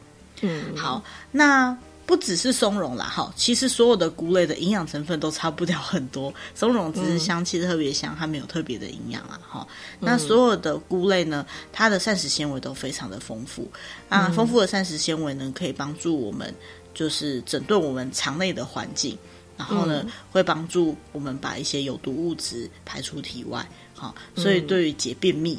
[0.43, 1.77] 嗯，好，那。
[2.05, 6.33] 不只是松茸啦，哈，其实所有的菇类的营养成分都差不了很多。
[6.55, 9.67] 松茸只是香气特别香，它没有特别的营养啦，哈。
[10.01, 13.71] 那所有的菇类呢，它的膳食纤维都非常的丰富
[14.09, 16.53] 啊，丰富的膳食纤维呢，可以帮助我们
[16.93, 19.17] 就是整顿我们肠内的环境，
[19.57, 25.59] 然后呢，会帮助我们把一些有毒物质排出体外，好，所以对于解便秘。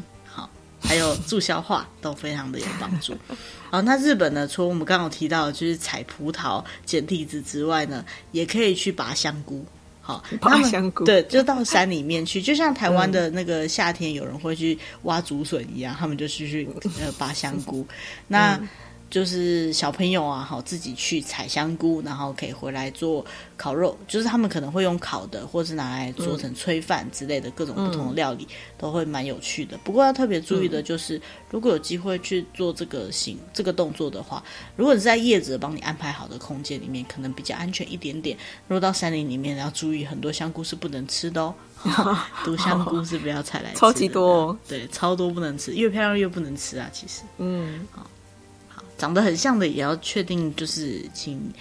[0.83, 3.17] 还有助消化都非常的有帮助。
[3.71, 9.65] 好，那日本呢，除了我们刚刚有提到的就是采葡萄捡栗子之外呢，也可以去拔香菇。
[10.01, 16.69] 好，拔香菇，对，就到山里面去， 就像台湾的那个夏天有人会去挖竹笋一样，他们就去去
[16.99, 17.87] 呃拔香菇。
[18.27, 18.59] 那。
[19.13, 23.23] 就是小朋友啊，好自己去采香菇，然后可以回来做
[23.55, 23.95] 烤肉。
[24.07, 29.77] 就是他们可能会用烤的，或是拿来做成炊饭之类的各种不同的料理，嗯、都会蛮有趣的。
[29.83, 31.21] 不过要特别注意的就是，嗯、
[31.51, 34.43] 如果有机会去做这个行这个动作的话，
[34.75, 38.35] 如果是在叶子帮你安排好的空间里面，可能比较安全一点点。
[38.67, 41.53] 如果到山林里面，要注意很多香菇是不能吃的哦。
[42.43, 46.89] 毒香菇是不要采来吃，超级多、哦，对，超多不能吃，越漂亮越不能吃啊。
[46.91, 48.09] 其实，嗯，好。
[48.97, 51.51] 长得很像的也要确定，就是请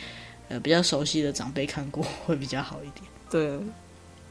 [0.48, 3.10] 呃比较熟悉的长辈看过会比较好一点。
[3.30, 3.58] 对，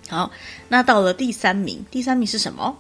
[0.10, 0.32] 好，
[0.70, 2.78] 那到了第三名，第三名是什么？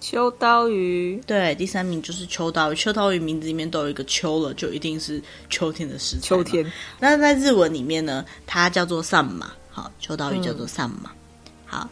[0.00, 1.22] 秋刀鱼。
[1.26, 2.76] 对，第三名就是秋刀鱼。
[2.76, 6.28] 秋刀鱼名字里面都有一个秋了，就一定是秋天的食材。
[6.28, 6.64] 秋天。
[6.98, 9.52] 那在日文里面呢，它叫做萨马。
[9.70, 11.10] 好，秋刀鱼叫做萨马。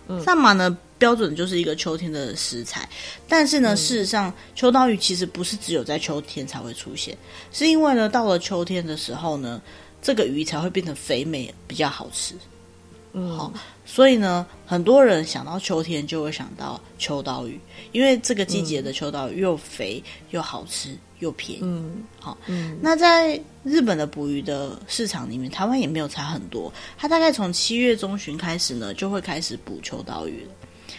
[0.09, 0.77] 嗯、好，萨马呢？
[0.99, 2.89] 标准就是一个秋天的食材，
[3.29, 7.17] 但是呢，嗯、事实上，秋刀鱼其实不是只有在秋天才会出现，
[7.53, 9.63] 是因为呢，到了秋天的时候呢，
[10.03, 12.35] 这个鱼才会变得肥美，比较好吃。
[13.13, 13.53] 嗯，好，
[13.87, 17.59] 所以呢，很多人想到秋天就会想到秋刀鱼，
[17.93, 21.63] 因为这个季节的秋刀鱼又肥又好吃又便宜。
[21.63, 30.51] 嗯，好，嗯，那在日本的捕鱼的市场里面，台湾也没有差很多，它大概从七月中旬开始呢，就会开始捕秋刀鱼了。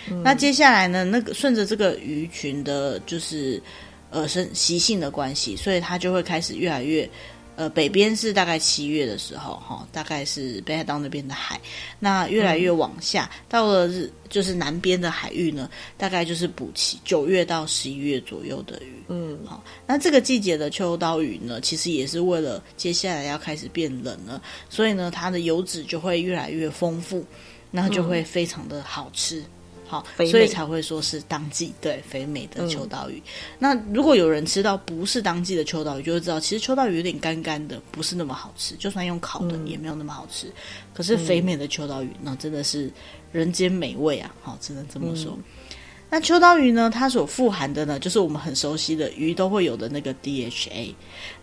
[0.10, 1.04] 嗯、那接下来呢？
[1.04, 3.62] 那个顺着这个鱼群的，就是
[4.10, 7.10] 呃生习性的关系，所以它就会开始越来越
[7.56, 11.60] 呃北边是大概七月的时候哈，大概是北海道那边的海，
[12.00, 18.94] 那越来越往下，嗯、到了日就是南边的海域呢，大概就是补期九月到十一月左右的鱼。
[19.10, 27.26] 嗯，好，那这个季节的秋刀鱼呢，其实也是为了接下来要开始变冷了，所以呢，它的油脂就会越来越丰富，
[27.72, 29.40] 那就会非常的好吃。
[29.42, 29.46] 嗯
[29.90, 33.18] 好，所以才会说是当季对肥美的秋刀鱼。
[33.18, 33.24] 嗯、
[33.58, 38.76] 那如果有人吃到不是当季的秋刀鱼，就会知道其实秋刀鱼有点干干的，不是那么好吃。
[38.76, 40.46] 就算用烤的也没有那么好吃。
[40.46, 40.54] 嗯、
[40.94, 42.92] 可是肥美的秋刀鱼，那真的是
[43.32, 44.34] 人间美味啊！
[44.44, 45.34] 好，只能这么说。
[45.36, 45.44] 嗯
[46.10, 46.90] 那秋刀鱼呢？
[46.90, 50.94] 它所富含的呢，就是我们很熟悉的鱼都会有的那个 DHA。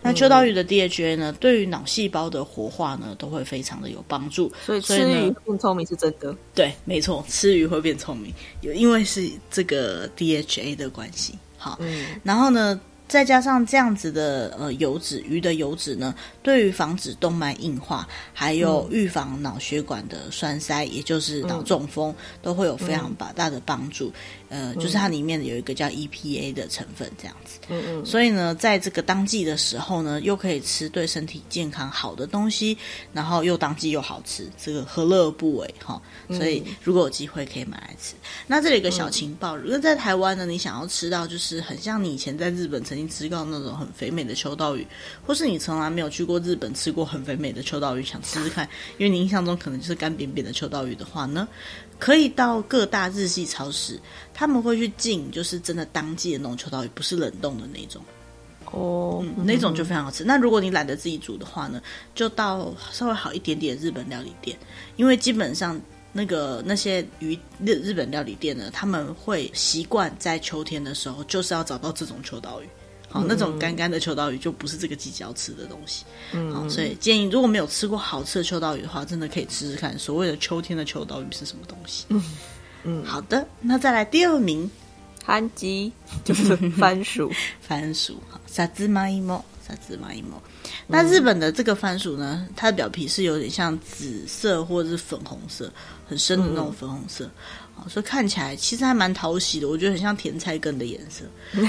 [0.01, 4.51] 那秋刀鱼的 DHA 呢，对于脑细胞的活化呢，都会非常的有帮助。
[4.65, 6.35] 所以吃鱼变聪明是真的。
[6.53, 11.33] 对，没错，吃鱼会变聪明，有因为是这个 DHA 的关系。
[11.57, 12.79] 好，嗯，然后呢？
[13.07, 24.11] 再加上这样子的呃油脂，鱼的油脂呢，对于防止动脉硬化，还有预防脑血管的栓塞，嗯、也就是脑中风，嗯、都会有非常大的帮助。
[24.49, 27.59] 呃，就是它里面有一个叫 EPA 的成分，这样子。
[27.69, 28.05] 嗯嗯。
[28.05, 32.77] 所以呢，在这个当季的时候呢，又可以吃对身体健康好的东西，
[33.11, 36.01] 然后又当季又好吃，这个何乐而不为哈？
[36.29, 38.13] 所以如果有机会可以买来吃。
[38.15, 44.85] 嗯、那这里有个小情报，如果在台湾呢，你想要吃到就是很像你以前在日本曾经吃到那种很肥美的秋刀鱼，
[45.25, 51.47] 或是你从来没有去过日本吃过很肥美的秋刀鱼，想吃吃看，因为你印象中可能就是干扁扁的秋刀鱼的话呢？
[51.99, 53.99] 可以到各大日系超市，
[54.37, 57.99] 他们会去进，就是真的当季的那种秋刀鱼，不是冷冻的那种。
[58.71, 60.23] 哦、嗯，那种就非常好吃。
[60.23, 61.81] 嗯、那如果你懒得自己煮的话呢，
[62.13, 64.55] 就到稍微好一点点日本料理店，
[64.95, 65.81] 因为基本上
[66.13, 72.67] 那个那些鱼日日本料理店呢，他们会习惯在秋天的时候，就是要找到这种秋刀鱼。
[73.09, 76.03] 好，那种干干的秋刀鱼就不是这个季节要吃的东西。
[76.33, 82.05] 嗯，好，所以建议如果没有吃过好吃的秋刀鱼的话，真的可以吃吃看，所谓的秋天的秋刀鱼是什么东西。
[82.09, 82.21] 嗯
[82.89, 84.69] 嗯，好的，那再来第二名，
[85.25, 85.91] 番吉
[86.23, 87.29] 就是番薯，
[87.61, 90.41] 番薯，好，萨兹玛伊莫，萨兹玛伊莫。
[90.87, 95.69] 那日本的这个番薯呢，它的表皮是有点像紫色或者是粉红色，
[96.07, 97.25] 很深的那种粉红色。
[97.25, 97.31] 嗯
[97.87, 101.23] 所以看起来其实还蛮讨喜的，我觉得很像甜菜根的颜色。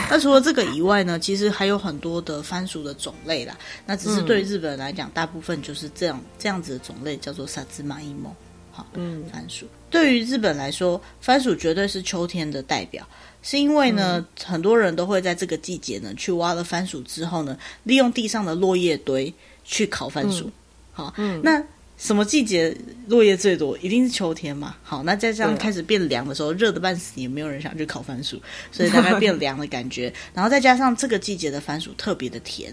[0.09, 3.54] 那除了这个以外呢， 其实还有很多的番薯的种类啦。
[3.85, 8.35] 那只是对日本人来讲，大部分就是这样这样子的种类叫做萨兹玛伊莫。
[8.72, 13.07] 好，嗯，番薯对于日本来说，番薯绝对是秋天的代表，
[13.42, 19.33] 是因为呢，很多人都会在这个季节呢去挖了番薯之后呢，利用地上的落叶堆
[19.64, 20.51] 去烤番薯。
[20.92, 21.62] 好，嗯，那。
[22.01, 22.72] 什么季节
[23.09, 23.77] 落叶最多？
[23.79, 24.77] 一定是秋天嘛。
[24.85, 30.14] 好，那在这样开始变凉的时候，热的半死，也没有人想去烤番薯，所以大概变凉的感觉。
[30.33, 32.72] 然后再加上这个季节的番薯特别的甜，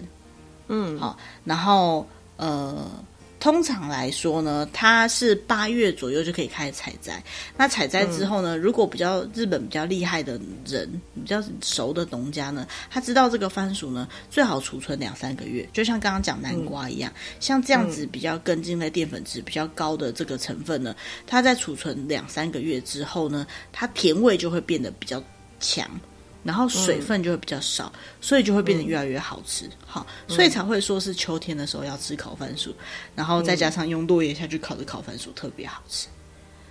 [0.68, 2.88] 嗯，好，然后呃。
[3.46, 7.22] 通常来说呢，它是八月左右就可以开始采摘。
[7.56, 10.32] 那采摘之后呢，如果比较日本比较厉害的
[10.66, 20.92] 人，比较熟的农家呢，他知道这个番薯呢最好储存两三个月，就像刚刚讲南瓜一样，像这样子比较根茎类淀粉质比较高的这个成分呢，
[21.24, 25.22] 它在储存两三个月之后呢，它甜味就会变得比较
[25.60, 25.88] 强。
[26.46, 29.68] 然后水分就会比较少，嗯、所以就会变得越来越好吃。
[29.84, 32.72] 好，所以才会说是秋天的时候要吃烤番薯，
[33.16, 36.06] 然后再加上用落叶下去烤的烤番薯特别好吃。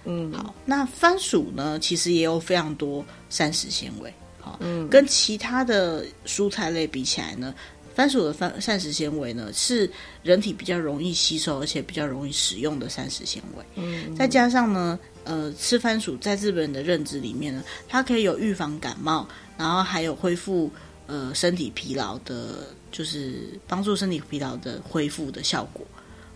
[0.05, 4.13] 嗯，好，那番薯呢，其实也有非常多膳食纤维。
[4.39, 7.53] 好，嗯，跟其他的蔬菜类比起来呢，
[7.95, 13.65] 番薯的番膳食纤维呢是人体比较容易吸收，而且比较容易使用的膳食纤维。
[13.75, 19.27] 嗯，再加上呢，呃，吃番薯在日本人的认知里面呢，它可以有预防感冒。
[19.57, 20.71] 然后还有恢复
[21.07, 25.85] 呃身体疲劳的，就是帮助身体疲劳的恢复的效果。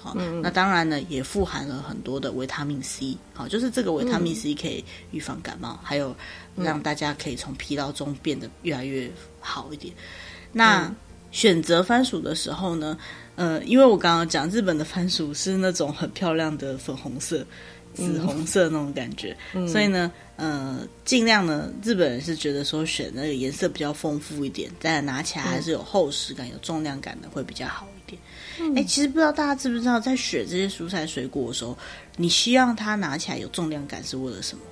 [0.01, 3.17] 好，嗯、那当然呢，也富含了很多的维他命 C。
[3.33, 6.15] 好，就是这个维他命 C 可以预防感冒，嗯、还有
[6.55, 9.93] 让大家可以从疲劳中变得越来越好一点。
[10.53, 10.95] 那、嗯、
[11.31, 12.97] 选择番薯的时候呢，
[13.35, 17.45] 呃，因为我刚刚讲日本的番薯是那种很漂亮的粉红色。
[17.95, 28.21] 紫红色那种感觉，嗯、所以呢，呃，尽量呢，日本人是觉得说选那个颜色比较丰富一点，但拿起来还是有厚实感、嗯、有重量感的会比较好一点。
[28.75, 31.77] 哎、嗯，其实不知道大家知不知道，在选这些蔬菜水果的时候，
[32.15, 34.63] 你希望它拿起来有重量感是为了什么？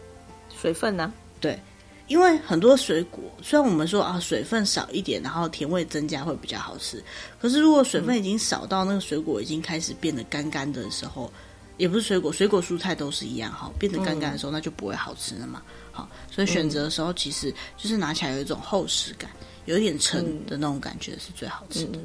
[0.55, 1.13] 水分呢、啊？
[1.41, 1.59] 对，
[2.07, 7.03] 因为很多水果虽然我们说啊，水分少一点，然后甜味增加会比较好吃，
[7.41, 11.29] 可是如果水分已经少到那个水果已经开始变得干干的时候。
[11.77, 15.61] 也不是水果，水果蔬菜都是一样哈，变得干干的时候，那就不会好吃了嘛。
[15.91, 19.31] 好，所以选择的时候，其实就是拿起来有一种厚实感，
[19.65, 21.99] 有一点沉的那种感觉是最好吃的。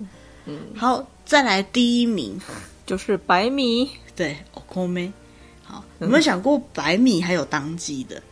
[0.47, 2.41] 嗯，好，再来第一名
[2.87, 4.37] 就是白米，对，
[4.75, 5.13] お米。
[5.65, 8.23] 好，有没有想过白米还有当季的？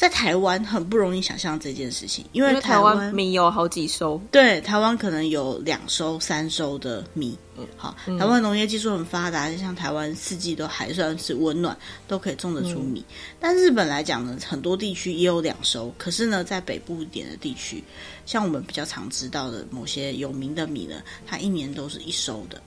[0.00, 4.18] 在台湾很不容易想象这件事情，因为台湾米有好几收。
[4.30, 7.36] 对，台湾可能有两收、三收的米。
[7.58, 11.76] 嗯，好，台湾农业技术很发达，就像台湾四季都还算是温暖，
[12.08, 13.04] 都可以种得出米。
[13.10, 17.84] 嗯、但日本来讲呢，很多地区也有两收，可是呢，在北部一点的地区，
[18.24, 22.58] 像我们比较常知道的某些有名的米呢，它一年都是一收的。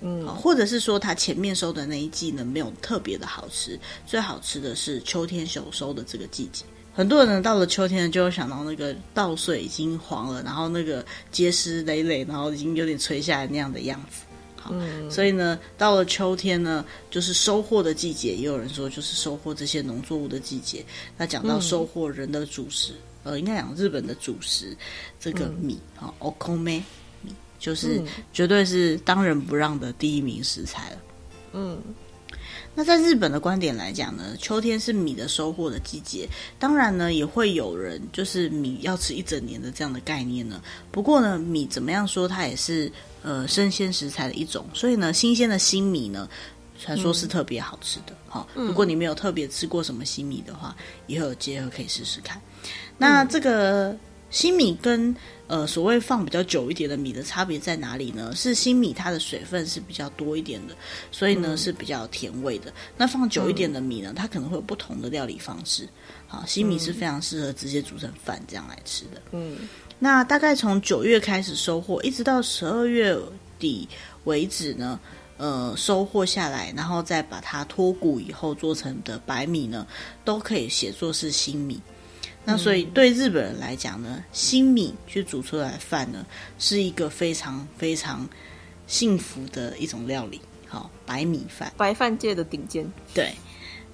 [0.00, 6.64] 嗯，或者是说它前面收的那一季呢，没有特别的好吃，最好吃的是秋天收收的这个季节。
[6.98, 14.22] 很多人呢，到了秋天呢，就会想到那个稻穗已经黄了，然后那个结实累累，然后已经有点垂下来那样的样子。
[14.56, 18.34] 好，嗯、所以呢，到了秋天呢，就是收获的季节。
[18.34, 20.84] 也有人说，就是收获这些农作物的季节。
[21.16, 24.76] 那讲到收获人的主食，嗯、呃，应该讲日本的主食，
[25.20, 26.82] 这个米啊，okome 米，
[27.60, 30.96] 就是绝对是当仁不让的第一名食材了。
[31.52, 31.80] 嗯。
[32.78, 36.28] 那在日本的观点来讲呢，秋天是米的收获的季节。
[36.60, 40.62] 当然呢，也会有人就是米要吃一整年的这样的概念呢。
[40.92, 42.88] 不过呢，米怎么样说，它也是
[43.24, 44.64] 呃生鲜食材的一种。
[44.72, 46.28] 所以呢，新鲜的新米呢，
[46.80, 48.16] 传说是特别好吃的。
[48.28, 50.76] 好、嗯，如果你没有特别吃过什么新米的话，
[51.08, 52.40] 以后有机会可以试试看。
[52.96, 53.92] 那这个
[54.30, 55.14] 新米跟
[55.46, 58.34] 呃，所谓放比较久一点的米的差别在哪里呢？
[58.36, 60.76] 是新米它的水分是比较多一点的，
[61.10, 62.70] 所以呢、嗯、是比较甜味的。
[62.98, 65.88] 那放久一点的米呢，它可能会有不同的料理方式。
[66.26, 69.22] 好，新米是非常适合直接煮成饭这样来吃的。
[69.30, 69.56] 嗯，
[69.98, 73.18] 那大概从九月开始收获，一直到十二月
[73.58, 73.88] 底
[74.24, 75.00] 为止呢，
[75.38, 79.86] 呃收获下来，然后再把它脱骨以后做成的白米呢，
[80.26, 81.80] 都可以写作是新米。
[82.48, 86.24] 那所以对日本人来讲呢，新米去煮出来的饭呢，
[86.58, 88.28] 是一个非常非常
[88.86, 90.40] 幸福的一种料理。
[90.66, 92.90] 好，白米饭，白饭界的顶尖。
[93.12, 93.32] 对，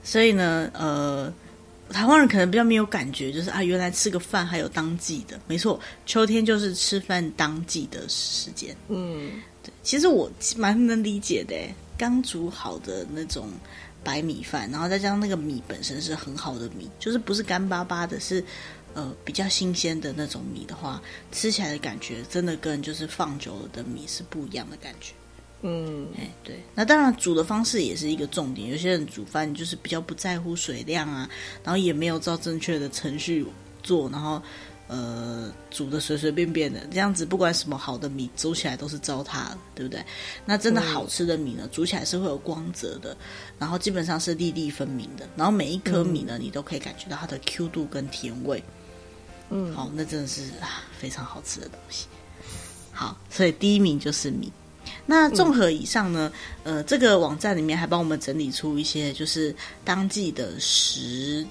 [0.02, 1.32] 所以呢，呃。
[1.90, 8.74] 台湾人可能比较没有感觉，就是啊，原来吃个饭还有当季的，没错，秋天就是吃饭当季的时间。
[8.88, 9.32] 嗯，
[9.62, 11.55] 对，其实我蛮能理解的，
[11.98, 13.50] 刚煮好的那种
[14.05, 18.44] 白米饭，然后再加上那个米本身是很好的米，就是不是干巴巴的，是
[18.92, 21.02] 呃比较新鲜的那种米的话，
[21.32, 25.12] 吃起来的感觉真的跟就是放久了的米是不一样的感觉。
[25.62, 28.70] 嗯，哎，对，那当然煮的方式也是一个重点。
[28.70, 31.26] 有些人煮饭就是比较不在乎水量啊，
[31.62, 33.46] 然后也没有照正确的程序
[33.82, 34.42] 做，然后
[34.87, 40.05] 呃煮的随随便便的这样子，不管什么好的米煮起来都是糟蹋了，对不对？
[40.45, 43.16] 那真的好吃的米呢，煮起来是会有光泽的，
[43.59, 48.62] 然后基本上是粒粒分明的，然后每一颗米呢，你都可以感觉到它的 Q 度跟甜味。
[49.51, 52.07] 嗯，好，那真的是啊非常好吃的东西。
[52.91, 54.53] 好，所以第一名就是米。
[55.07, 56.32] 那综合以上呢，
[56.62, 59.55] 呃，这个网站里面还帮我们整理出一些就是
[59.85, 61.47] 当季的食，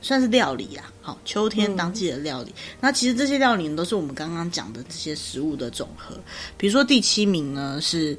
[0.00, 0.90] 算是料理啦。
[1.02, 2.50] 好，秋天当季的料理。
[2.50, 6.14] 嗯、那其实这些料理呢都是我们刚刚讲的这些食物的总和。
[6.56, 8.18] 比如说第七名呢是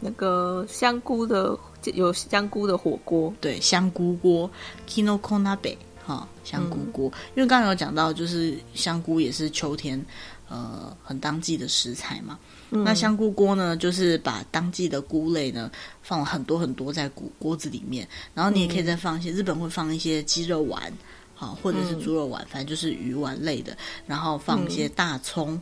[0.00, 1.58] 那个香菇的，
[1.94, 4.50] 有香菇的火锅，对，香菇锅
[4.88, 7.08] ，Kinoko Nabe，哈，香菇锅。
[7.08, 10.04] 嗯、因为刚刚有讲到，就是香菇也是秋天
[10.48, 12.38] 呃很当季的食材嘛。
[12.70, 15.70] 那香菇锅呢，就是把当季的菇类呢
[16.02, 20.92] 放了很多很多在锅锅子里面，然后你也可以再放一些，日本会放一些鸡肉丸，
[21.34, 25.60] 好，或者是猪肉丸，反正就是鱼丸类的，然后放一些大葱，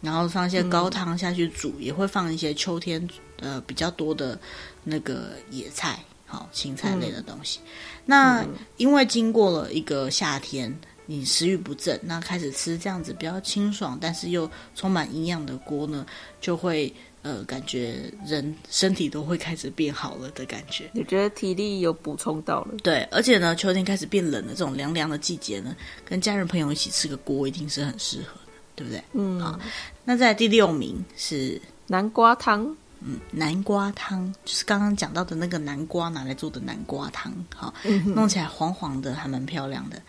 [0.00, 3.08] 然后放一些高汤下去煮，也会放一些秋天
[3.40, 4.38] 呃比较多的
[4.84, 7.60] 那个野菜，好，青菜类的东西。
[8.04, 8.44] 那
[8.76, 10.78] 因为经过了一个夏天。
[11.12, 16.06] 你食欲不振，那开始吃这样子比较清爽，但是又充满营养的锅呢，
[16.40, 16.90] 就会
[17.20, 20.88] 呃感觉人身体都会开始变好了的感觉。
[20.94, 22.74] 你觉得体力有补充到了？
[22.82, 29.04] 对，而且呢，秋天开始变冷的这种凉凉的季节呢，跟家人朋友一起吃个锅一定是很适合的，对不对？
[29.12, 29.60] 嗯，好。
[30.06, 32.74] 那在第六名是南瓜汤。
[33.04, 37.74] 嗯，南瓜汤就是刚刚讲到的那个南瓜拿来做的南瓜汤，好，
[38.14, 40.00] 弄起来黄黄的，还蛮漂亮的。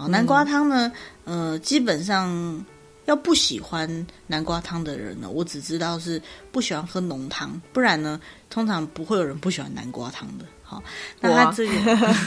[0.00, 0.90] 好，南瓜汤呢，
[1.24, 2.64] 嗯、呃，基本上
[3.04, 6.20] 要不喜欢南瓜汤的人呢，我只知道是
[6.50, 10.46] 不喜欢喝浓汤，不然呢，通常不会有人不喜欢南瓜汤的。
[10.62, 10.82] 好，
[11.20, 11.74] 那他这个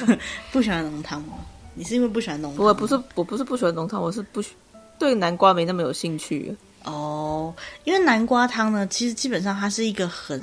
[0.53, 1.33] 不喜欢浓汤吗？
[1.73, 2.63] 你是因为不喜欢浓汤？
[2.63, 4.51] 我不是，我不是不喜欢浓汤，我是不喜
[4.99, 6.55] 对南瓜没那么有兴趣。
[6.83, 7.51] 哦，
[7.85, 10.39] 因为南瓜汤呢，其实基本上它是一个很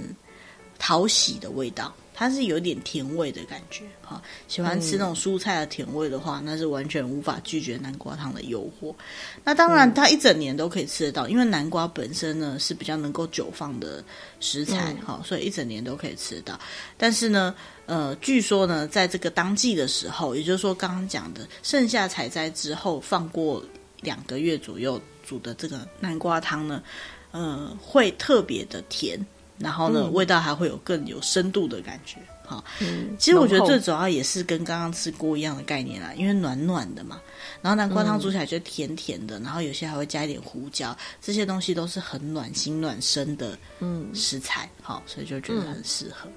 [0.81, 4.21] 讨喜的味道，它是有点甜味的感觉哈。
[4.47, 8.95] 喜欢吃那种蔬菜的甜味的话，嗯、那是完全无法拒绝南瓜汤的诱惑。
[9.43, 14.05] 那当然，它一整年都可以吃得到，因为南瓜本身呢是比较能够久放的
[14.39, 16.61] 食材哈，嗯、所以一整年都可以吃得到。
[16.99, 17.55] 但是呢，
[17.87, 23.65] 呃，据说呢，在这个当季的时候，也就是说刚刚讲的盛夏采摘之后，放过
[24.03, 25.01] 两个月左右。
[25.23, 26.83] 煮的这个南瓜汤呢，
[27.31, 29.25] 呃，会特别的甜，
[29.60, 32.18] 然后呢，嗯、味道还会有更有深度的感觉。
[32.48, 37.20] 哈，嗯，其实我觉得最主要也是跟刚刚吃锅一样的概念啦，因为暖暖的嘛，
[37.60, 46.28] 然后南瓜汤煮起来就甜甜的，嗯、然后有些还会加一点胡椒，这些东西都是很暖心暖身的嗯食材，好、嗯，所以就觉得很适合。
[46.28, 46.32] 嗯、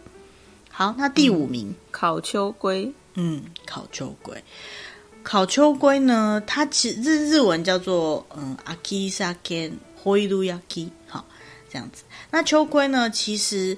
[0.70, 4.42] 好，那第五名、嗯、烤秋龟，嗯，烤秋龟。
[5.22, 9.70] 烤秋龟呢，它其实日日文叫做嗯阿基萨肯
[10.02, 11.01] ホイルヤキ，好
[11.74, 12.03] 这样子。
[12.30, 13.76] 那秋龟呢，其实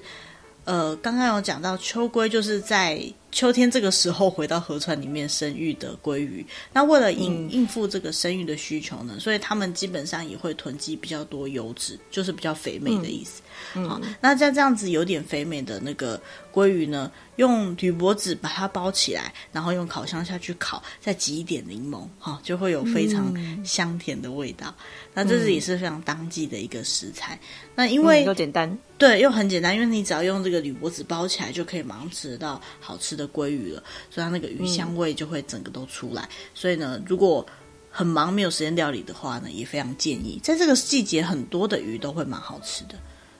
[0.64, 6.44] 呃刚刚有讲到，秋龟就是在秋天这个时候回到河川里面生育的鲑鱼。
[6.74, 13.40] 那为了应应付这个生育的需求呢，所以他们基本上也会囤积比较多油脂，就是比较肥美的意思。
[13.44, 13.45] 嗯，
[13.86, 16.20] 好，那像这样子有点肥美的那个
[16.52, 23.34] 鲑鱼呢，用铝箔纸把它包起来，然后用烤箱下去烤，再挤一点柠檬，哈，就会有非常
[23.64, 24.66] 香甜的味道。
[24.68, 24.84] 嗯、
[25.14, 27.34] 那这是也是非常当季的一个食材。
[27.34, 36.22] 嗯、那因为、嗯、又简单，对，又很简单，因为你只要用这个铝箔纸包起来，就可以马上吃得到好吃的鲑鱼了，所以它那个鱼香味就会整个都出来。
[36.22, 37.46] 嗯、所以呢，如果
[37.90, 42.94] 很忙没有时间料理的话呢，也非常建议，在这个季节很多的鱼都会蛮好吃的。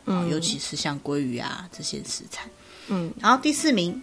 [0.06, 2.48] 嗯，尤其是像鲑鱼啊这些食材，
[2.88, 4.00] 嗯，然后第四名，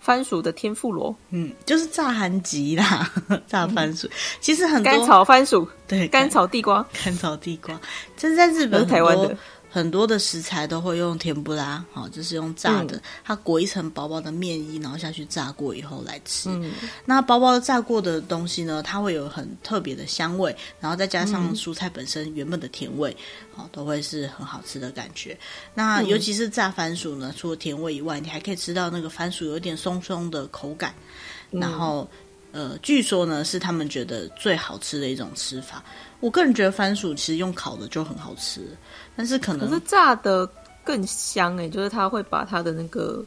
[0.00, 3.10] 番薯的天妇罗，嗯，就是炸韩吉啦，
[3.46, 7.80] 炸番薯，嗯、其实很多干炒番薯，对，干炒地瓜，干炒地瓜，
[8.16, 9.36] 这是在日本、台湾的
[9.76, 16.48] 很多的食材都会用甜不拉，好，就是用炸的，嗯、它裹一层薄薄的面衣，然后下去炸过以后来吃。
[16.48, 16.72] 嗯、
[17.04, 23.14] 那薄薄的炸过的东西呢，它会有很特别的香味，然后再加上蔬菜本身原本的甜味，
[23.54, 25.38] 好、嗯，都会是很好吃的感觉。
[25.74, 30.94] 那尤其是炸番薯呢，除了甜味以外，你还可以吃到那个番薯有点松松的口感，
[31.50, 32.08] 嗯、然后。
[32.52, 35.84] 呃，据说呢是他们觉得最好吃的一种吃法。
[36.20, 38.62] 我个人觉得番薯其实用烤的就很好吃，
[39.16, 40.48] 但是可能可是炸的
[40.84, 43.24] 更香诶、欸，就是他会把他的那个，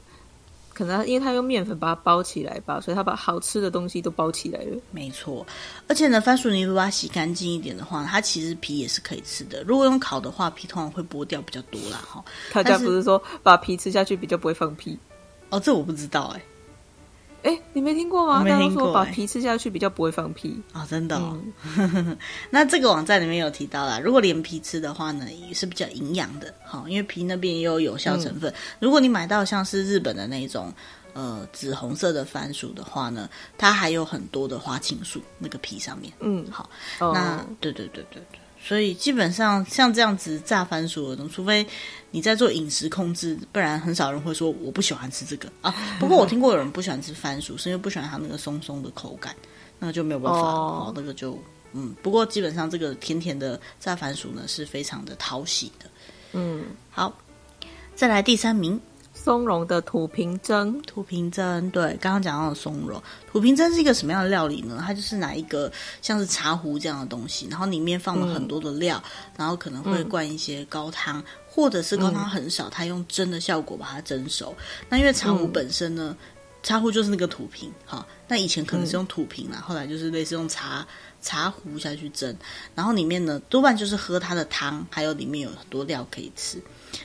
[0.74, 4.78] 可能因为他用面粉把它包起来吧，所以他把好吃的东西都包起来了。
[4.92, 5.46] 没错，
[5.88, 9.64] 而且呢，番薯泥如果把它洗干净一点的话，它其实皮也是可以吃的。
[9.64, 11.98] 如果用烤的话，皮通常会剥掉比较多啦。
[11.98, 14.98] 哈，他家不是说把皮吃下去比较不会放屁？
[15.50, 16.46] 哦，这我不知道哎、欸。
[17.44, 18.44] 哎，你没听过吗？
[18.44, 18.84] 没听过。
[18.84, 21.40] 说把皮吃下去比较不会放屁啊、哦，真的、哦。
[21.78, 22.18] 嗯、
[22.52, 26.54] 那这个网站里面有提到啦，如果连皮吃的话呢，也是比较营养的。
[26.66, 28.52] 好，因为皮那边也有有效成分。
[28.52, 30.74] 嗯、如果你买到像是日本的那种
[31.14, 36.12] 呃紫红色的番薯的话呢，它还有很多的花青素，那个皮上面。
[36.20, 36.70] 嗯，好。
[37.00, 38.40] 哦、那对对对对对。
[38.62, 41.66] 所以基本上像这样子炸番薯的东西，除非
[42.12, 45.74] 你在做饮食控制，不然很少人会说我不喜欢吃这个啊。
[46.00, 49.36] 不过我听过有人不喜欢吃番薯，是因为不喜欢它那个松松的口感，
[49.80, 50.40] 那个就没有办法。
[50.40, 51.40] 哦，哦，那个就
[51.74, 51.96] 嗯。
[52.04, 55.90] 不过基本上这个甜甜的炸番薯呢，是非常的讨喜的。
[56.34, 57.18] 嗯，好，
[57.96, 58.80] 再来第三名。
[59.22, 64.82] 松茸的土瓶蒸，土瓶蒸，对，刚刚讲到的松茸，土瓶蒸是一个什么样的料理呢？
[64.84, 65.70] 它就是拿一个
[66.02, 74.56] 像是茶壶这样的东西，然后里面放了很多的料，嗯、然后可能会灌一些高汤，嗯、或者是高汤很少，它用蒸的效果把它蒸熟。
[74.58, 76.16] 嗯、那因为茶壶本身呢，
[76.64, 80.88] 茶壶就是那个土瓶，哈，那以前可能是用土瓶啦，嗯、后来就是类似用茶
[81.22, 82.34] 茶壶下去蒸，
[82.74, 86.60] 然后里面呢多半就是喝它的汤，还有里面有很多料可以吃。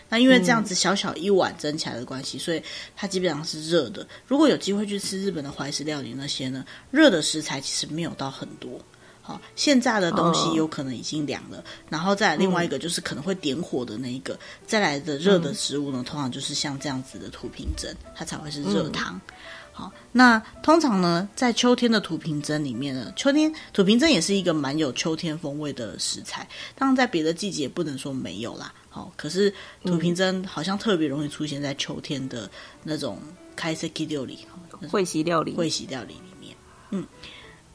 [0.09, 2.62] 那因为这样子小小一碗蒸起来的关系，嗯、所以
[2.97, 4.07] 它基本上是热的。
[4.26, 8.80] 如果有机会去吃日本的怀石料理那些呢，热的食材其实没有到很多。
[9.22, 19.14] 好，现炸的东西有可能已经凉了，哦、然后再来另外一个就是可能会点火的那一个，嗯、再来的热的食物呢，通常就是像这样子的土瓶蒸，它才会是热汤。
[19.14, 19.20] 嗯
[19.77, 26.49] 好，那通常呢，在秋天的土瓶蒸里面呢，秋天土瓶蒸也是一个蛮有秋天风味的食材。
[26.77, 28.72] 当然，在别的季节不能说没有啦。
[28.89, 29.53] 好，可是
[29.85, 32.49] 土瓶蒸好像特别容易出现在秋天的
[32.85, 33.18] 那种
[33.57, 34.47] 开席料理，
[34.89, 36.57] 会席料理，会席料理里面，
[36.91, 37.05] 嗯。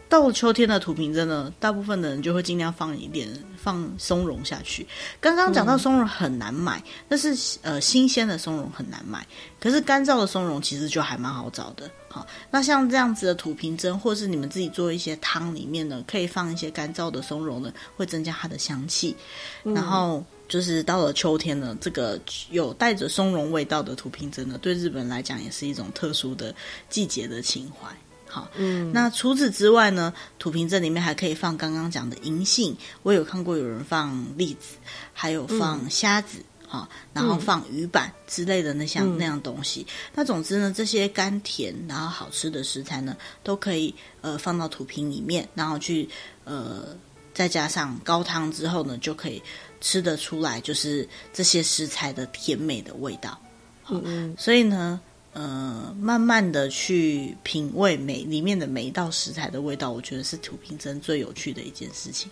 [0.10, 4.86] 到了秋天的土瓶真的，大部分的人就会尽量放一点放松茸下去。
[5.22, 9.26] 刚刚讲到松茸很难买，嗯、但是呃新鲜的松茸很难买，
[9.60, 11.90] 可是干燥的松茸其实就还蛮好找的。
[12.10, 19.16] 好，那像这样子的土瓶蒸，或是你们自己做一些汤里面呢，可以放一些干燥的松茸呢，会增加它的香气。
[19.64, 26.56] 嗯、然后就是到了秋天呢，这个有带着松茸味道的土瓶蒸呢，对日本人来讲也是一种特殊的
[26.90, 27.96] 季节的情怀。
[28.32, 34.76] 好，嗯，那除此之外呢，土瓶这里面还可以放刚刚讲的银杏，我有看过有人放栗子，
[35.14, 39.84] 还有放虾子，好、嗯，然后放鱼板之类的那像、嗯、那样东西。
[40.14, 46.08] 那总之呢，这些甘甜然后好吃的食材呢，都可以呃放到土瓶里面，然后去
[46.44, 46.96] 呃
[47.34, 49.42] 再加上高汤之后呢，就可以
[49.82, 53.42] 吃得出来，就是这些食材的甜美的味道。
[53.90, 55.02] 嗯嗯，所以呢。
[55.34, 62.30] 呃，慢慢的去品味每里面的每一道食材的味道，我觉得是土瓶蒸最有趣的一件事情。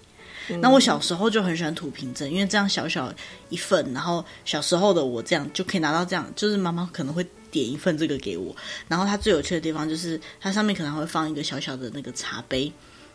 [0.49, 3.13] 嗯、那我小时候就很喜欢土瓶蒸，因为这样小小
[3.49, 8.55] 一份，然后小时候的我这样就可以拿到这样，就是妈妈可能会点一份这个给我。
[8.87, 12.71] 然后它最有趣的地方就是它上面可能会放一个小小的那个茶杯，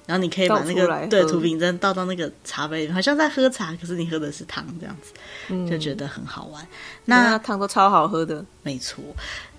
[0.07, 5.13] 然后你可以把那个对土瓶蒸倒到那个茶杯里面，好像在喝茶，可是你喝的是汤，这样子，
[5.49, 6.67] 嗯、就觉得很好玩。
[7.07, 9.03] 那汤都超好喝的，没错。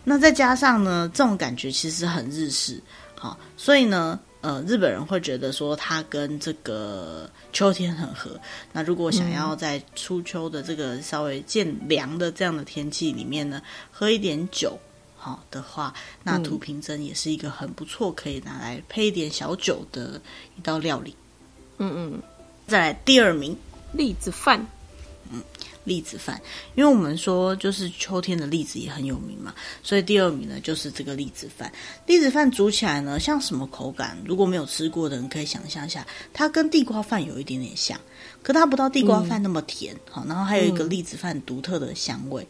[0.04, 2.82] 那再加上呢，这种感觉其实很日式，
[3.16, 8.38] 好，所以呢，呃，日本人会觉得说它跟这个秋天很合。
[8.74, 14.78] 那如果想要在初秋的这个稍微渐凉的这样的天气里面呢，喝一点酒，
[15.16, 20.20] 好的话，那土瓶蒸也是一个很不错可以拿来配一点小酒的
[20.58, 21.16] 一道料理。
[21.78, 22.22] 嗯嗯，
[22.68, 23.58] 再来第二名，
[23.94, 24.60] 栗子饭。
[25.32, 25.42] 嗯。
[25.84, 26.42] 栗子饭，
[26.76, 31.72] 因为我们说就是秋天的栗子也很有名嘛，所以第二名呢就是这个栗子饭。
[32.06, 34.18] 栗子饭煮起来呢，像什么口感？
[34.26, 38.00] 如果没有吃过的人可以想象一下，它跟地瓜饭有一点点像，
[38.42, 42.42] 可它不到地瓜饭那么甜，好、嗯，然后还有一个栗子饭独特的香味。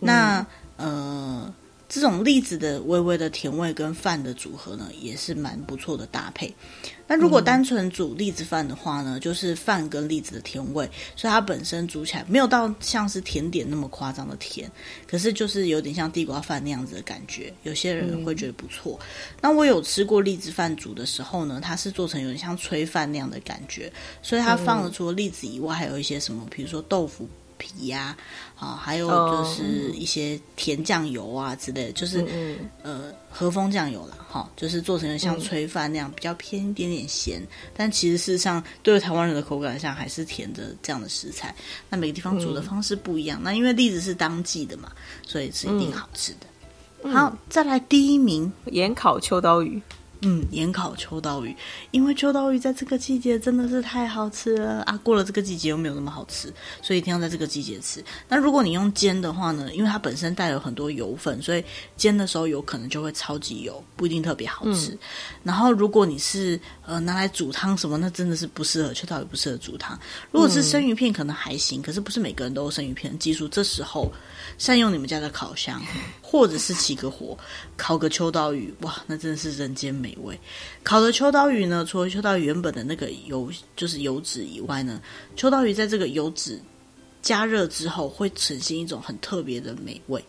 [0.00, 1.54] 嗯、那呃，
[1.88, 6.54] 这种栗子的微微的甜味跟饭的组合呢，也是蛮不错的搭配。
[7.10, 14.70] 那如果单纯煮栗子饭的话呢，就是饭跟栗子的甜味，所以它本身煮起来没有到像是甜点那么夸张的甜，
[15.08, 18.96] 可是就是有点像地瓜饭那样子的感觉，有些人会觉得不错。
[19.00, 23.92] 嗯、那我有吃过栗子饭煮的时候呢，它是做成有点像炊饭那样的感觉，
[24.22, 27.28] 所以它放了除了栗子以外，还有一些什么，比如说豆腐。
[27.62, 28.16] 皮呀、啊，
[28.60, 37.42] 啊，还有就是一些甜酱油啊之类的，就是、嗯、呃和风酱油啦，哈，就是做成像炊饭那样比较偏一点点咸，
[37.74, 41.54] 但其实事实上对于台湾人的口感上还是甜的这样的食材。
[41.88, 44.92] 那每个地方煮的方式不一样，嗯、那因为栗子是当季的嘛，
[45.26, 46.46] 所以是一定好吃的。
[47.04, 49.80] 嗯、好，再来第一名，盐烤秋刀鱼。
[50.22, 51.56] 嗯，盐烤秋刀鱼，
[51.92, 54.98] 因为秋刀鱼在这个季节真的是太好吃了啊！
[55.02, 56.52] 过了这个季节又没有那么好吃，
[56.82, 58.04] 所以一定要在这个季节吃。
[58.28, 59.72] 那如果你用煎的话呢？
[59.72, 61.64] 因为它本身带有很多油分，所以
[61.96, 64.96] 煎的时候有可能就会超级油，不一定特别好吃。
[65.42, 69.98] 然后如果你是呃拿来煮汤什么，那真的是不适合秋刀鱼，不适合煮汤。
[70.30, 73.48] 如果是生鱼片可能还行，可是不是每个人都有生鱼片的技术。
[73.48, 74.12] 这时候
[74.58, 75.80] 善用你们家的烤箱，
[76.20, 77.38] 或者是起个火
[77.78, 80.09] 烤个秋刀鱼，哇，那真的是人间美。
[80.10, 80.38] 美味
[80.82, 85.00] 烤的秋刀鱼呢，除了秋刀鱼原本的那个油就是油脂以外呢，
[85.36, 86.60] 秋刀鱼在这个油脂
[87.22, 90.24] 加热之后，会呈现一种很特别的美味。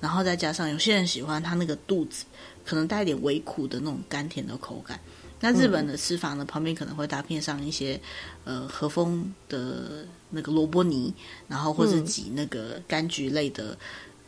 [0.00, 2.24] 然后再加上有些人喜欢它那个肚子，
[2.64, 4.98] 可能带一点微苦的那种甘甜的口感。
[5.38, 8.00] 那日本的吃法呢，旁边可能会搭配上一些
[8.44, 11.12] 呃和风的那个萝卜泥，
[11.46, 13.76] 然后或者挤那个柑橘类的，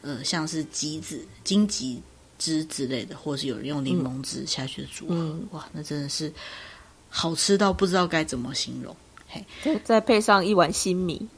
[0.03, 2.03] 呃，像是橘子、金桔。
[2.39, 6.33] 汁之类的，或者是有人用柠檬汁下去煮，嗯、哇，那真的是
[7.09, 8.95] 好吃到不知道该怎么形容。
[9.27, 9.45] 嘿，
[9.85, 11.29] 再配上一碗新米，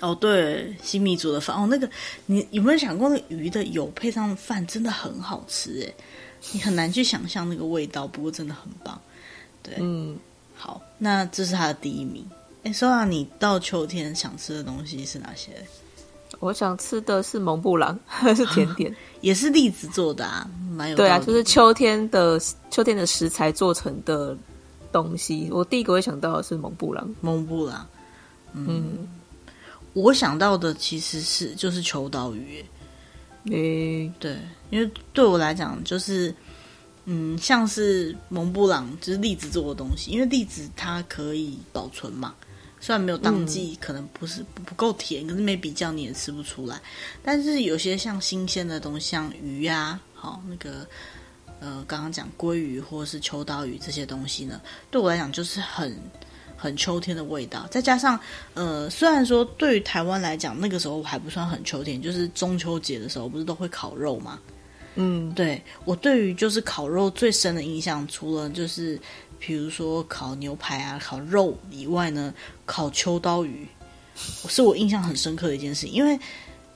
[0.00, 1.88] 哦，对，新米煮的饭，哦，那个
[2.26, 6.04] 你有没有想过，那鱼的油配上饭真的很好吃哎，
[6.52, 8.98] 你很难去想象那个味道，不过真的很棒。
[9.62, 10.18] 对，嗯，
[10.54, 12.24] 好，那这是他的第一名。
[12.62, 15.50] 哎，说到你到秋天想吃的东西是哪些？
[16.44, 17.98] 我想吃的是蒙布朗，
[18.36, 20.94] 是甜点， 也是栗子做的啊，蛮有。
[20.94, 22.38] 对啊，就是秋天的
[22.70, 24.36] 秋天的食材做成的
[24.92, 25.48] 东西。
[25.50, 27.86] 我第一个会想到的是蒙布朗，蒙布朗。
[28.52, 29.08] 嗯，嗯
[29.94, 32.62] 我想到的其实是就是秋刀鱼。
[33.46, 34.38] 诶、欸，对，
[34.68, 36.34] 因为对我来讲，就是
[37.06, 42.34] 嗯，像是蒙布朗，就是栗子做的东西，因为栗子它可以保存嘛。
[42.84, 46.78] 虽然没有当季，嗯、可能不是不，不够甜，可是没比较你也吃不出来。
[47.22, 50.86] 但是有些像新鲜的东西，像鱼啊，好那个
[51.60, 54.60] 呃，刚刚讲鲑鱼或者是秋刀鱼这些东西呢，
[54.90, 55.98] 对我来讲就是很
[56.58, 57.66] 很秋天的味道。
[57.70, 58.20] 再加上
[58.52, 64.38] 呃，虽然说对于台湾来讲，那个时候还不算很秋天，就是中秋节的时候，不是都会烤肉吗？
[64.96, 69.00] 嗯，对，我对于就是烤肉最深的印象，除了就是。
[69.38, 72.32] 比如说烤牛排啊、烤肉以外呢，
[72.64, 73.66] 烤秋刀鱼
[74.16, 75.86] 是我印象很深刻的一件事。
[75.86, 76.18] 因为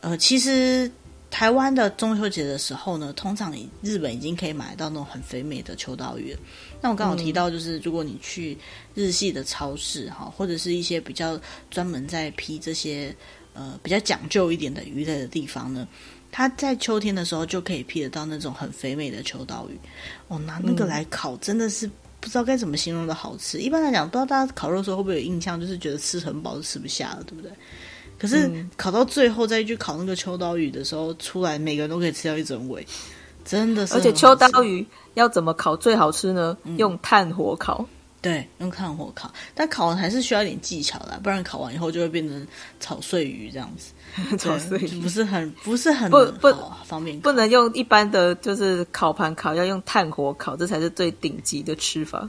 [0.00, 0.90] 呃，其实
[1.30, 6.40] 台湾的中秋节的时候呢，通常日本已经可以买到那种很肥美的秋刀鱼了。
[6.80, 8.56] 那我刚好提到，就是如果你去
[8.94, 11.40] 日系的超市哈，或者是一些比较
[11.70, 13.14] 专门在批这些
[13.54, 15.86] 呃比较讲究一点的鱼类的地方呢，
[16.30, 19.78] 它在秋天的时候就可以批得到那种很肥美的秋刀鱼。
[20.28, 21.90] 哦，拿那个来烤真的是。
[22.20, 23.58] 不知道该怎么形容的好吃。
[23.58, 27.50] 一般来讲，不知道大家烤肉的时候会不会有印象，就是觉得吃很饱就吃不下了，对不对？
[28.18, 32.84] 可是烤到最后再去烤那个秋刀鱼的时候，出来每个人都可以吃掉一整尾，
[33.44, 33.94] 真的是。
[33.94, 36.56] 而且秋刀鱼要怎么烤最好吃呢？
[36.64, 37.86] 嗯、用炭火烤。
[38.20, 42.46] 对，用炭火烤，但烤完还是需要一点技巧的，不然烤完以后就会变成
[42.80, 43.92] 炒碎鱼这样子。
[44.36, 46.52] 炒碎鱼不是很不是很不不
[46.84, 52.28] 方便，不能用一般的就是烤盘烤，要用炭火烤，这才是最顶级的吃法。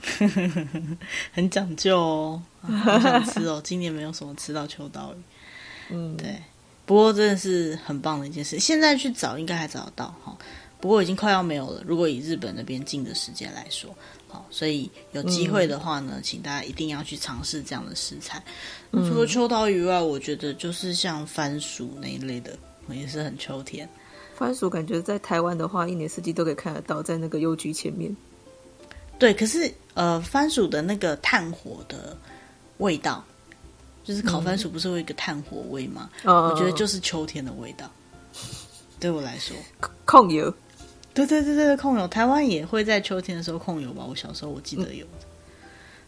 [1.34, 3.60] 很讲究哦，好想吃哦！
[3.66, 5.18] 今年没有什么吃到秋刀鱼，
[5.90, 6.36] 嗯，对。
[6.86, 10.36] 不过真的是很棒的一件事，现在去找应该还找得到哈。
[10.80, 11.84] 不过已经快要没有了。
[11.86, 13.94] 如果以日本那边进的时间来说。
[14.32, 18.40] 好，所以有机会的话呢，嗯、请大家一定要去尝试这样的食材。
[18.92, 22.56] 嗯、除了秋刀鱼外，我觉得就是像番薯那一类的，
[22.92, 23.90] 也是很秋天。
[24.36, 28.16] 番薯感觉在台湾的话，一年四季都可以看得到，在那个邮局前面。
[29.18, 32.16] 对，可是呃，番薯的那个炭火的
[32.78, 33.26] 味道，
[34.04, 36.08] 就是烤番薯不是会有一个炭火味吗？
[36.24, 37.88] 嗯、我觉得就是秋天的味道。
[37.88, 37.92] 哦、
[39.00, 39.58] 对我来说，
[40.06, 40.54] 控油。
[41.14, 44.06] 对对对对，控油，台湾也会在秋天的时候控油吧？
[44.08, 45.06] 我小时候我记得有，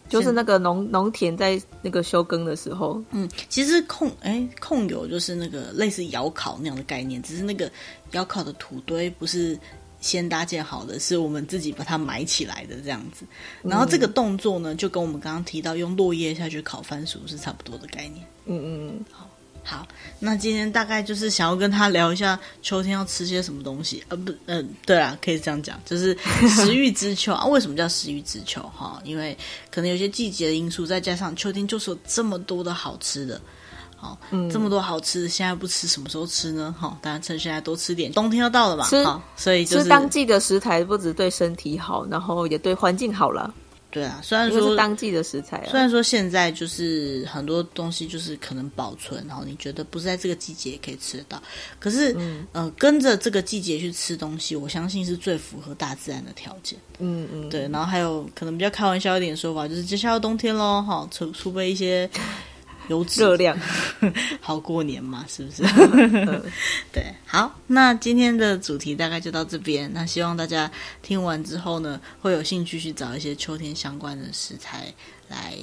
[0.08, 7.70] 就是那个农农田在那个休耕的时候，嗯，其实控哎控油就是那个类似窑烤那样的概念，只是那个
[8.12, 9.58] 窑烤的土堆不是
[10.00, 13.26] 先搭建好的，是我们自己把它埋起来的这样子。
[13.64, 18.26] 然后这个动作呢，就跟我们刚刚提到用落叶下去烤番薯是差不多的概念。
[18.46, 19.28] 嗯嗯嗯，好。
[19.64, 19.88] 好，
[20.20, 26.18] 那今天大概就是想要跟他聊一下秋天要吃些什么东西，呃，不，嗯、呃，对啊，可以这样讲，就是
[26.50, 27.46] 食欲之秋 啊。
[27.46, 28.62] 为什么叫食欲之秋？
[28.76, 29.38] 哈，因为
[29.70, 33.40] 可能有些季节的因素，再加上秋天就是有这么多的好吃的，
[33.96, 36.74] 好，嗯、这么多好吃的，现在不吃什么时候吃呢？
[36.78, 43.54] 哈，大家趁现在多吃点，冬天要到了嘛，吃好，所以就是吃当季的食材，不止对身体好，然后也对环境好了。
[43.92, 51.44] 对啊，虽然说是当季的食材啊，虽然说现在就是很多东西就是可能保存，然后你觉得不是在这个季节也可以吃得到，
[51.78, 56.80] 可是嗯、呃、跟着这个季节去吃东西，我相信是最符合大自然的条件。
[57.00, 62.10] 嗯嗯，对，然后还有可能比较开玩笑一点说法，就是接下来冬天喽，哈，储储备一些。
[62.88, 63.58] 油脂热量
[64.42, 65.64] 好过年嘛，是不是？
[66.92, 69.92] 对，好，那今天的主题大概就到这边。
[69.94, 70.70] 那希望大家
[71.02, 74.94] 听完之后呢，会有兴趣去找一些秋天相关的食材
[75.28, 75.56] 来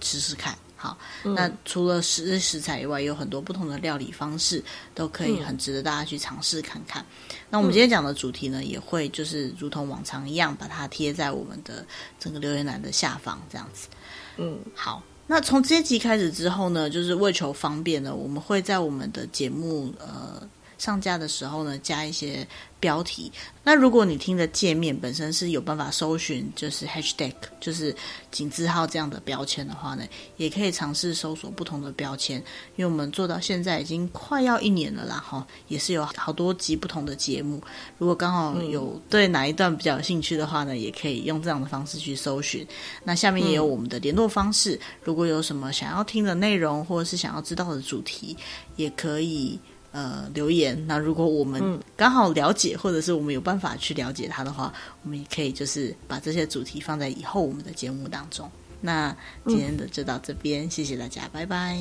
[0.00, 0.56] 吃吃看。
[0.76, 4.62] 好，嗯、那除了食食材以外，有很多不同的料理方式
[4.94, 7.02] 都可以很值得大家去尝试看看。
[7.02, 11.86] 嗯、那我们今天讲的主题呢，也会就是如同往常一样，把它贴在我们的
[12.20, 13.88] 整个留言栏的下方，这样子。
[14.36, 15.02] 嗯，好。
[15.26, 20.46] 那从这集开始之后呢，就是为求方便呢，我们会在我们的节目呃
[20.78, 22.46] 上架的时候呢，加一些
[22.80, 23.30] 标题。
[23.62, 27.94] 那如果你听的界面本身是有办法搜寻，就是 hashtag，就是
[28.30, 30.04] 井字号这样的标签的话呢，
[30.36, 32.36] 也可以尝试搜索不同的标签。
[32.76, 37.62] 因为我们做到现在已经快要一年了啦，哈，也是有好多集不同的节目。
[37.98, 42.66] 如果刚好有对哪一段比较有兴趣的话呢，也可以用这样的方式去搜寻。
[43.02, 48.36] 那下面也有我们的联络方式，如果有什么想要听的内容，或者是想要知道的主题，
[48.76, 49.58] 也可以。
[49.94, 50.76] 呃，留言。
[50.88, 54.74] 那如果我们刚好了解，嗯、或者是我们有办法去了解它的话，
[55.04, 58.50] 我们也可以就是把这些主题放在以后我们的节目当中。
[58.80, 59.16] 那
[59.46, 61.78] 今天的就到这边，嗯、谢谢大家，拜拜，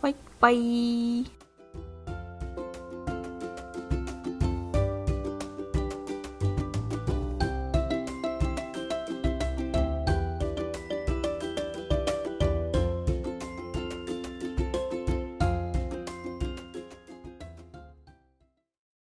[0.00, 1.35] 拜拜。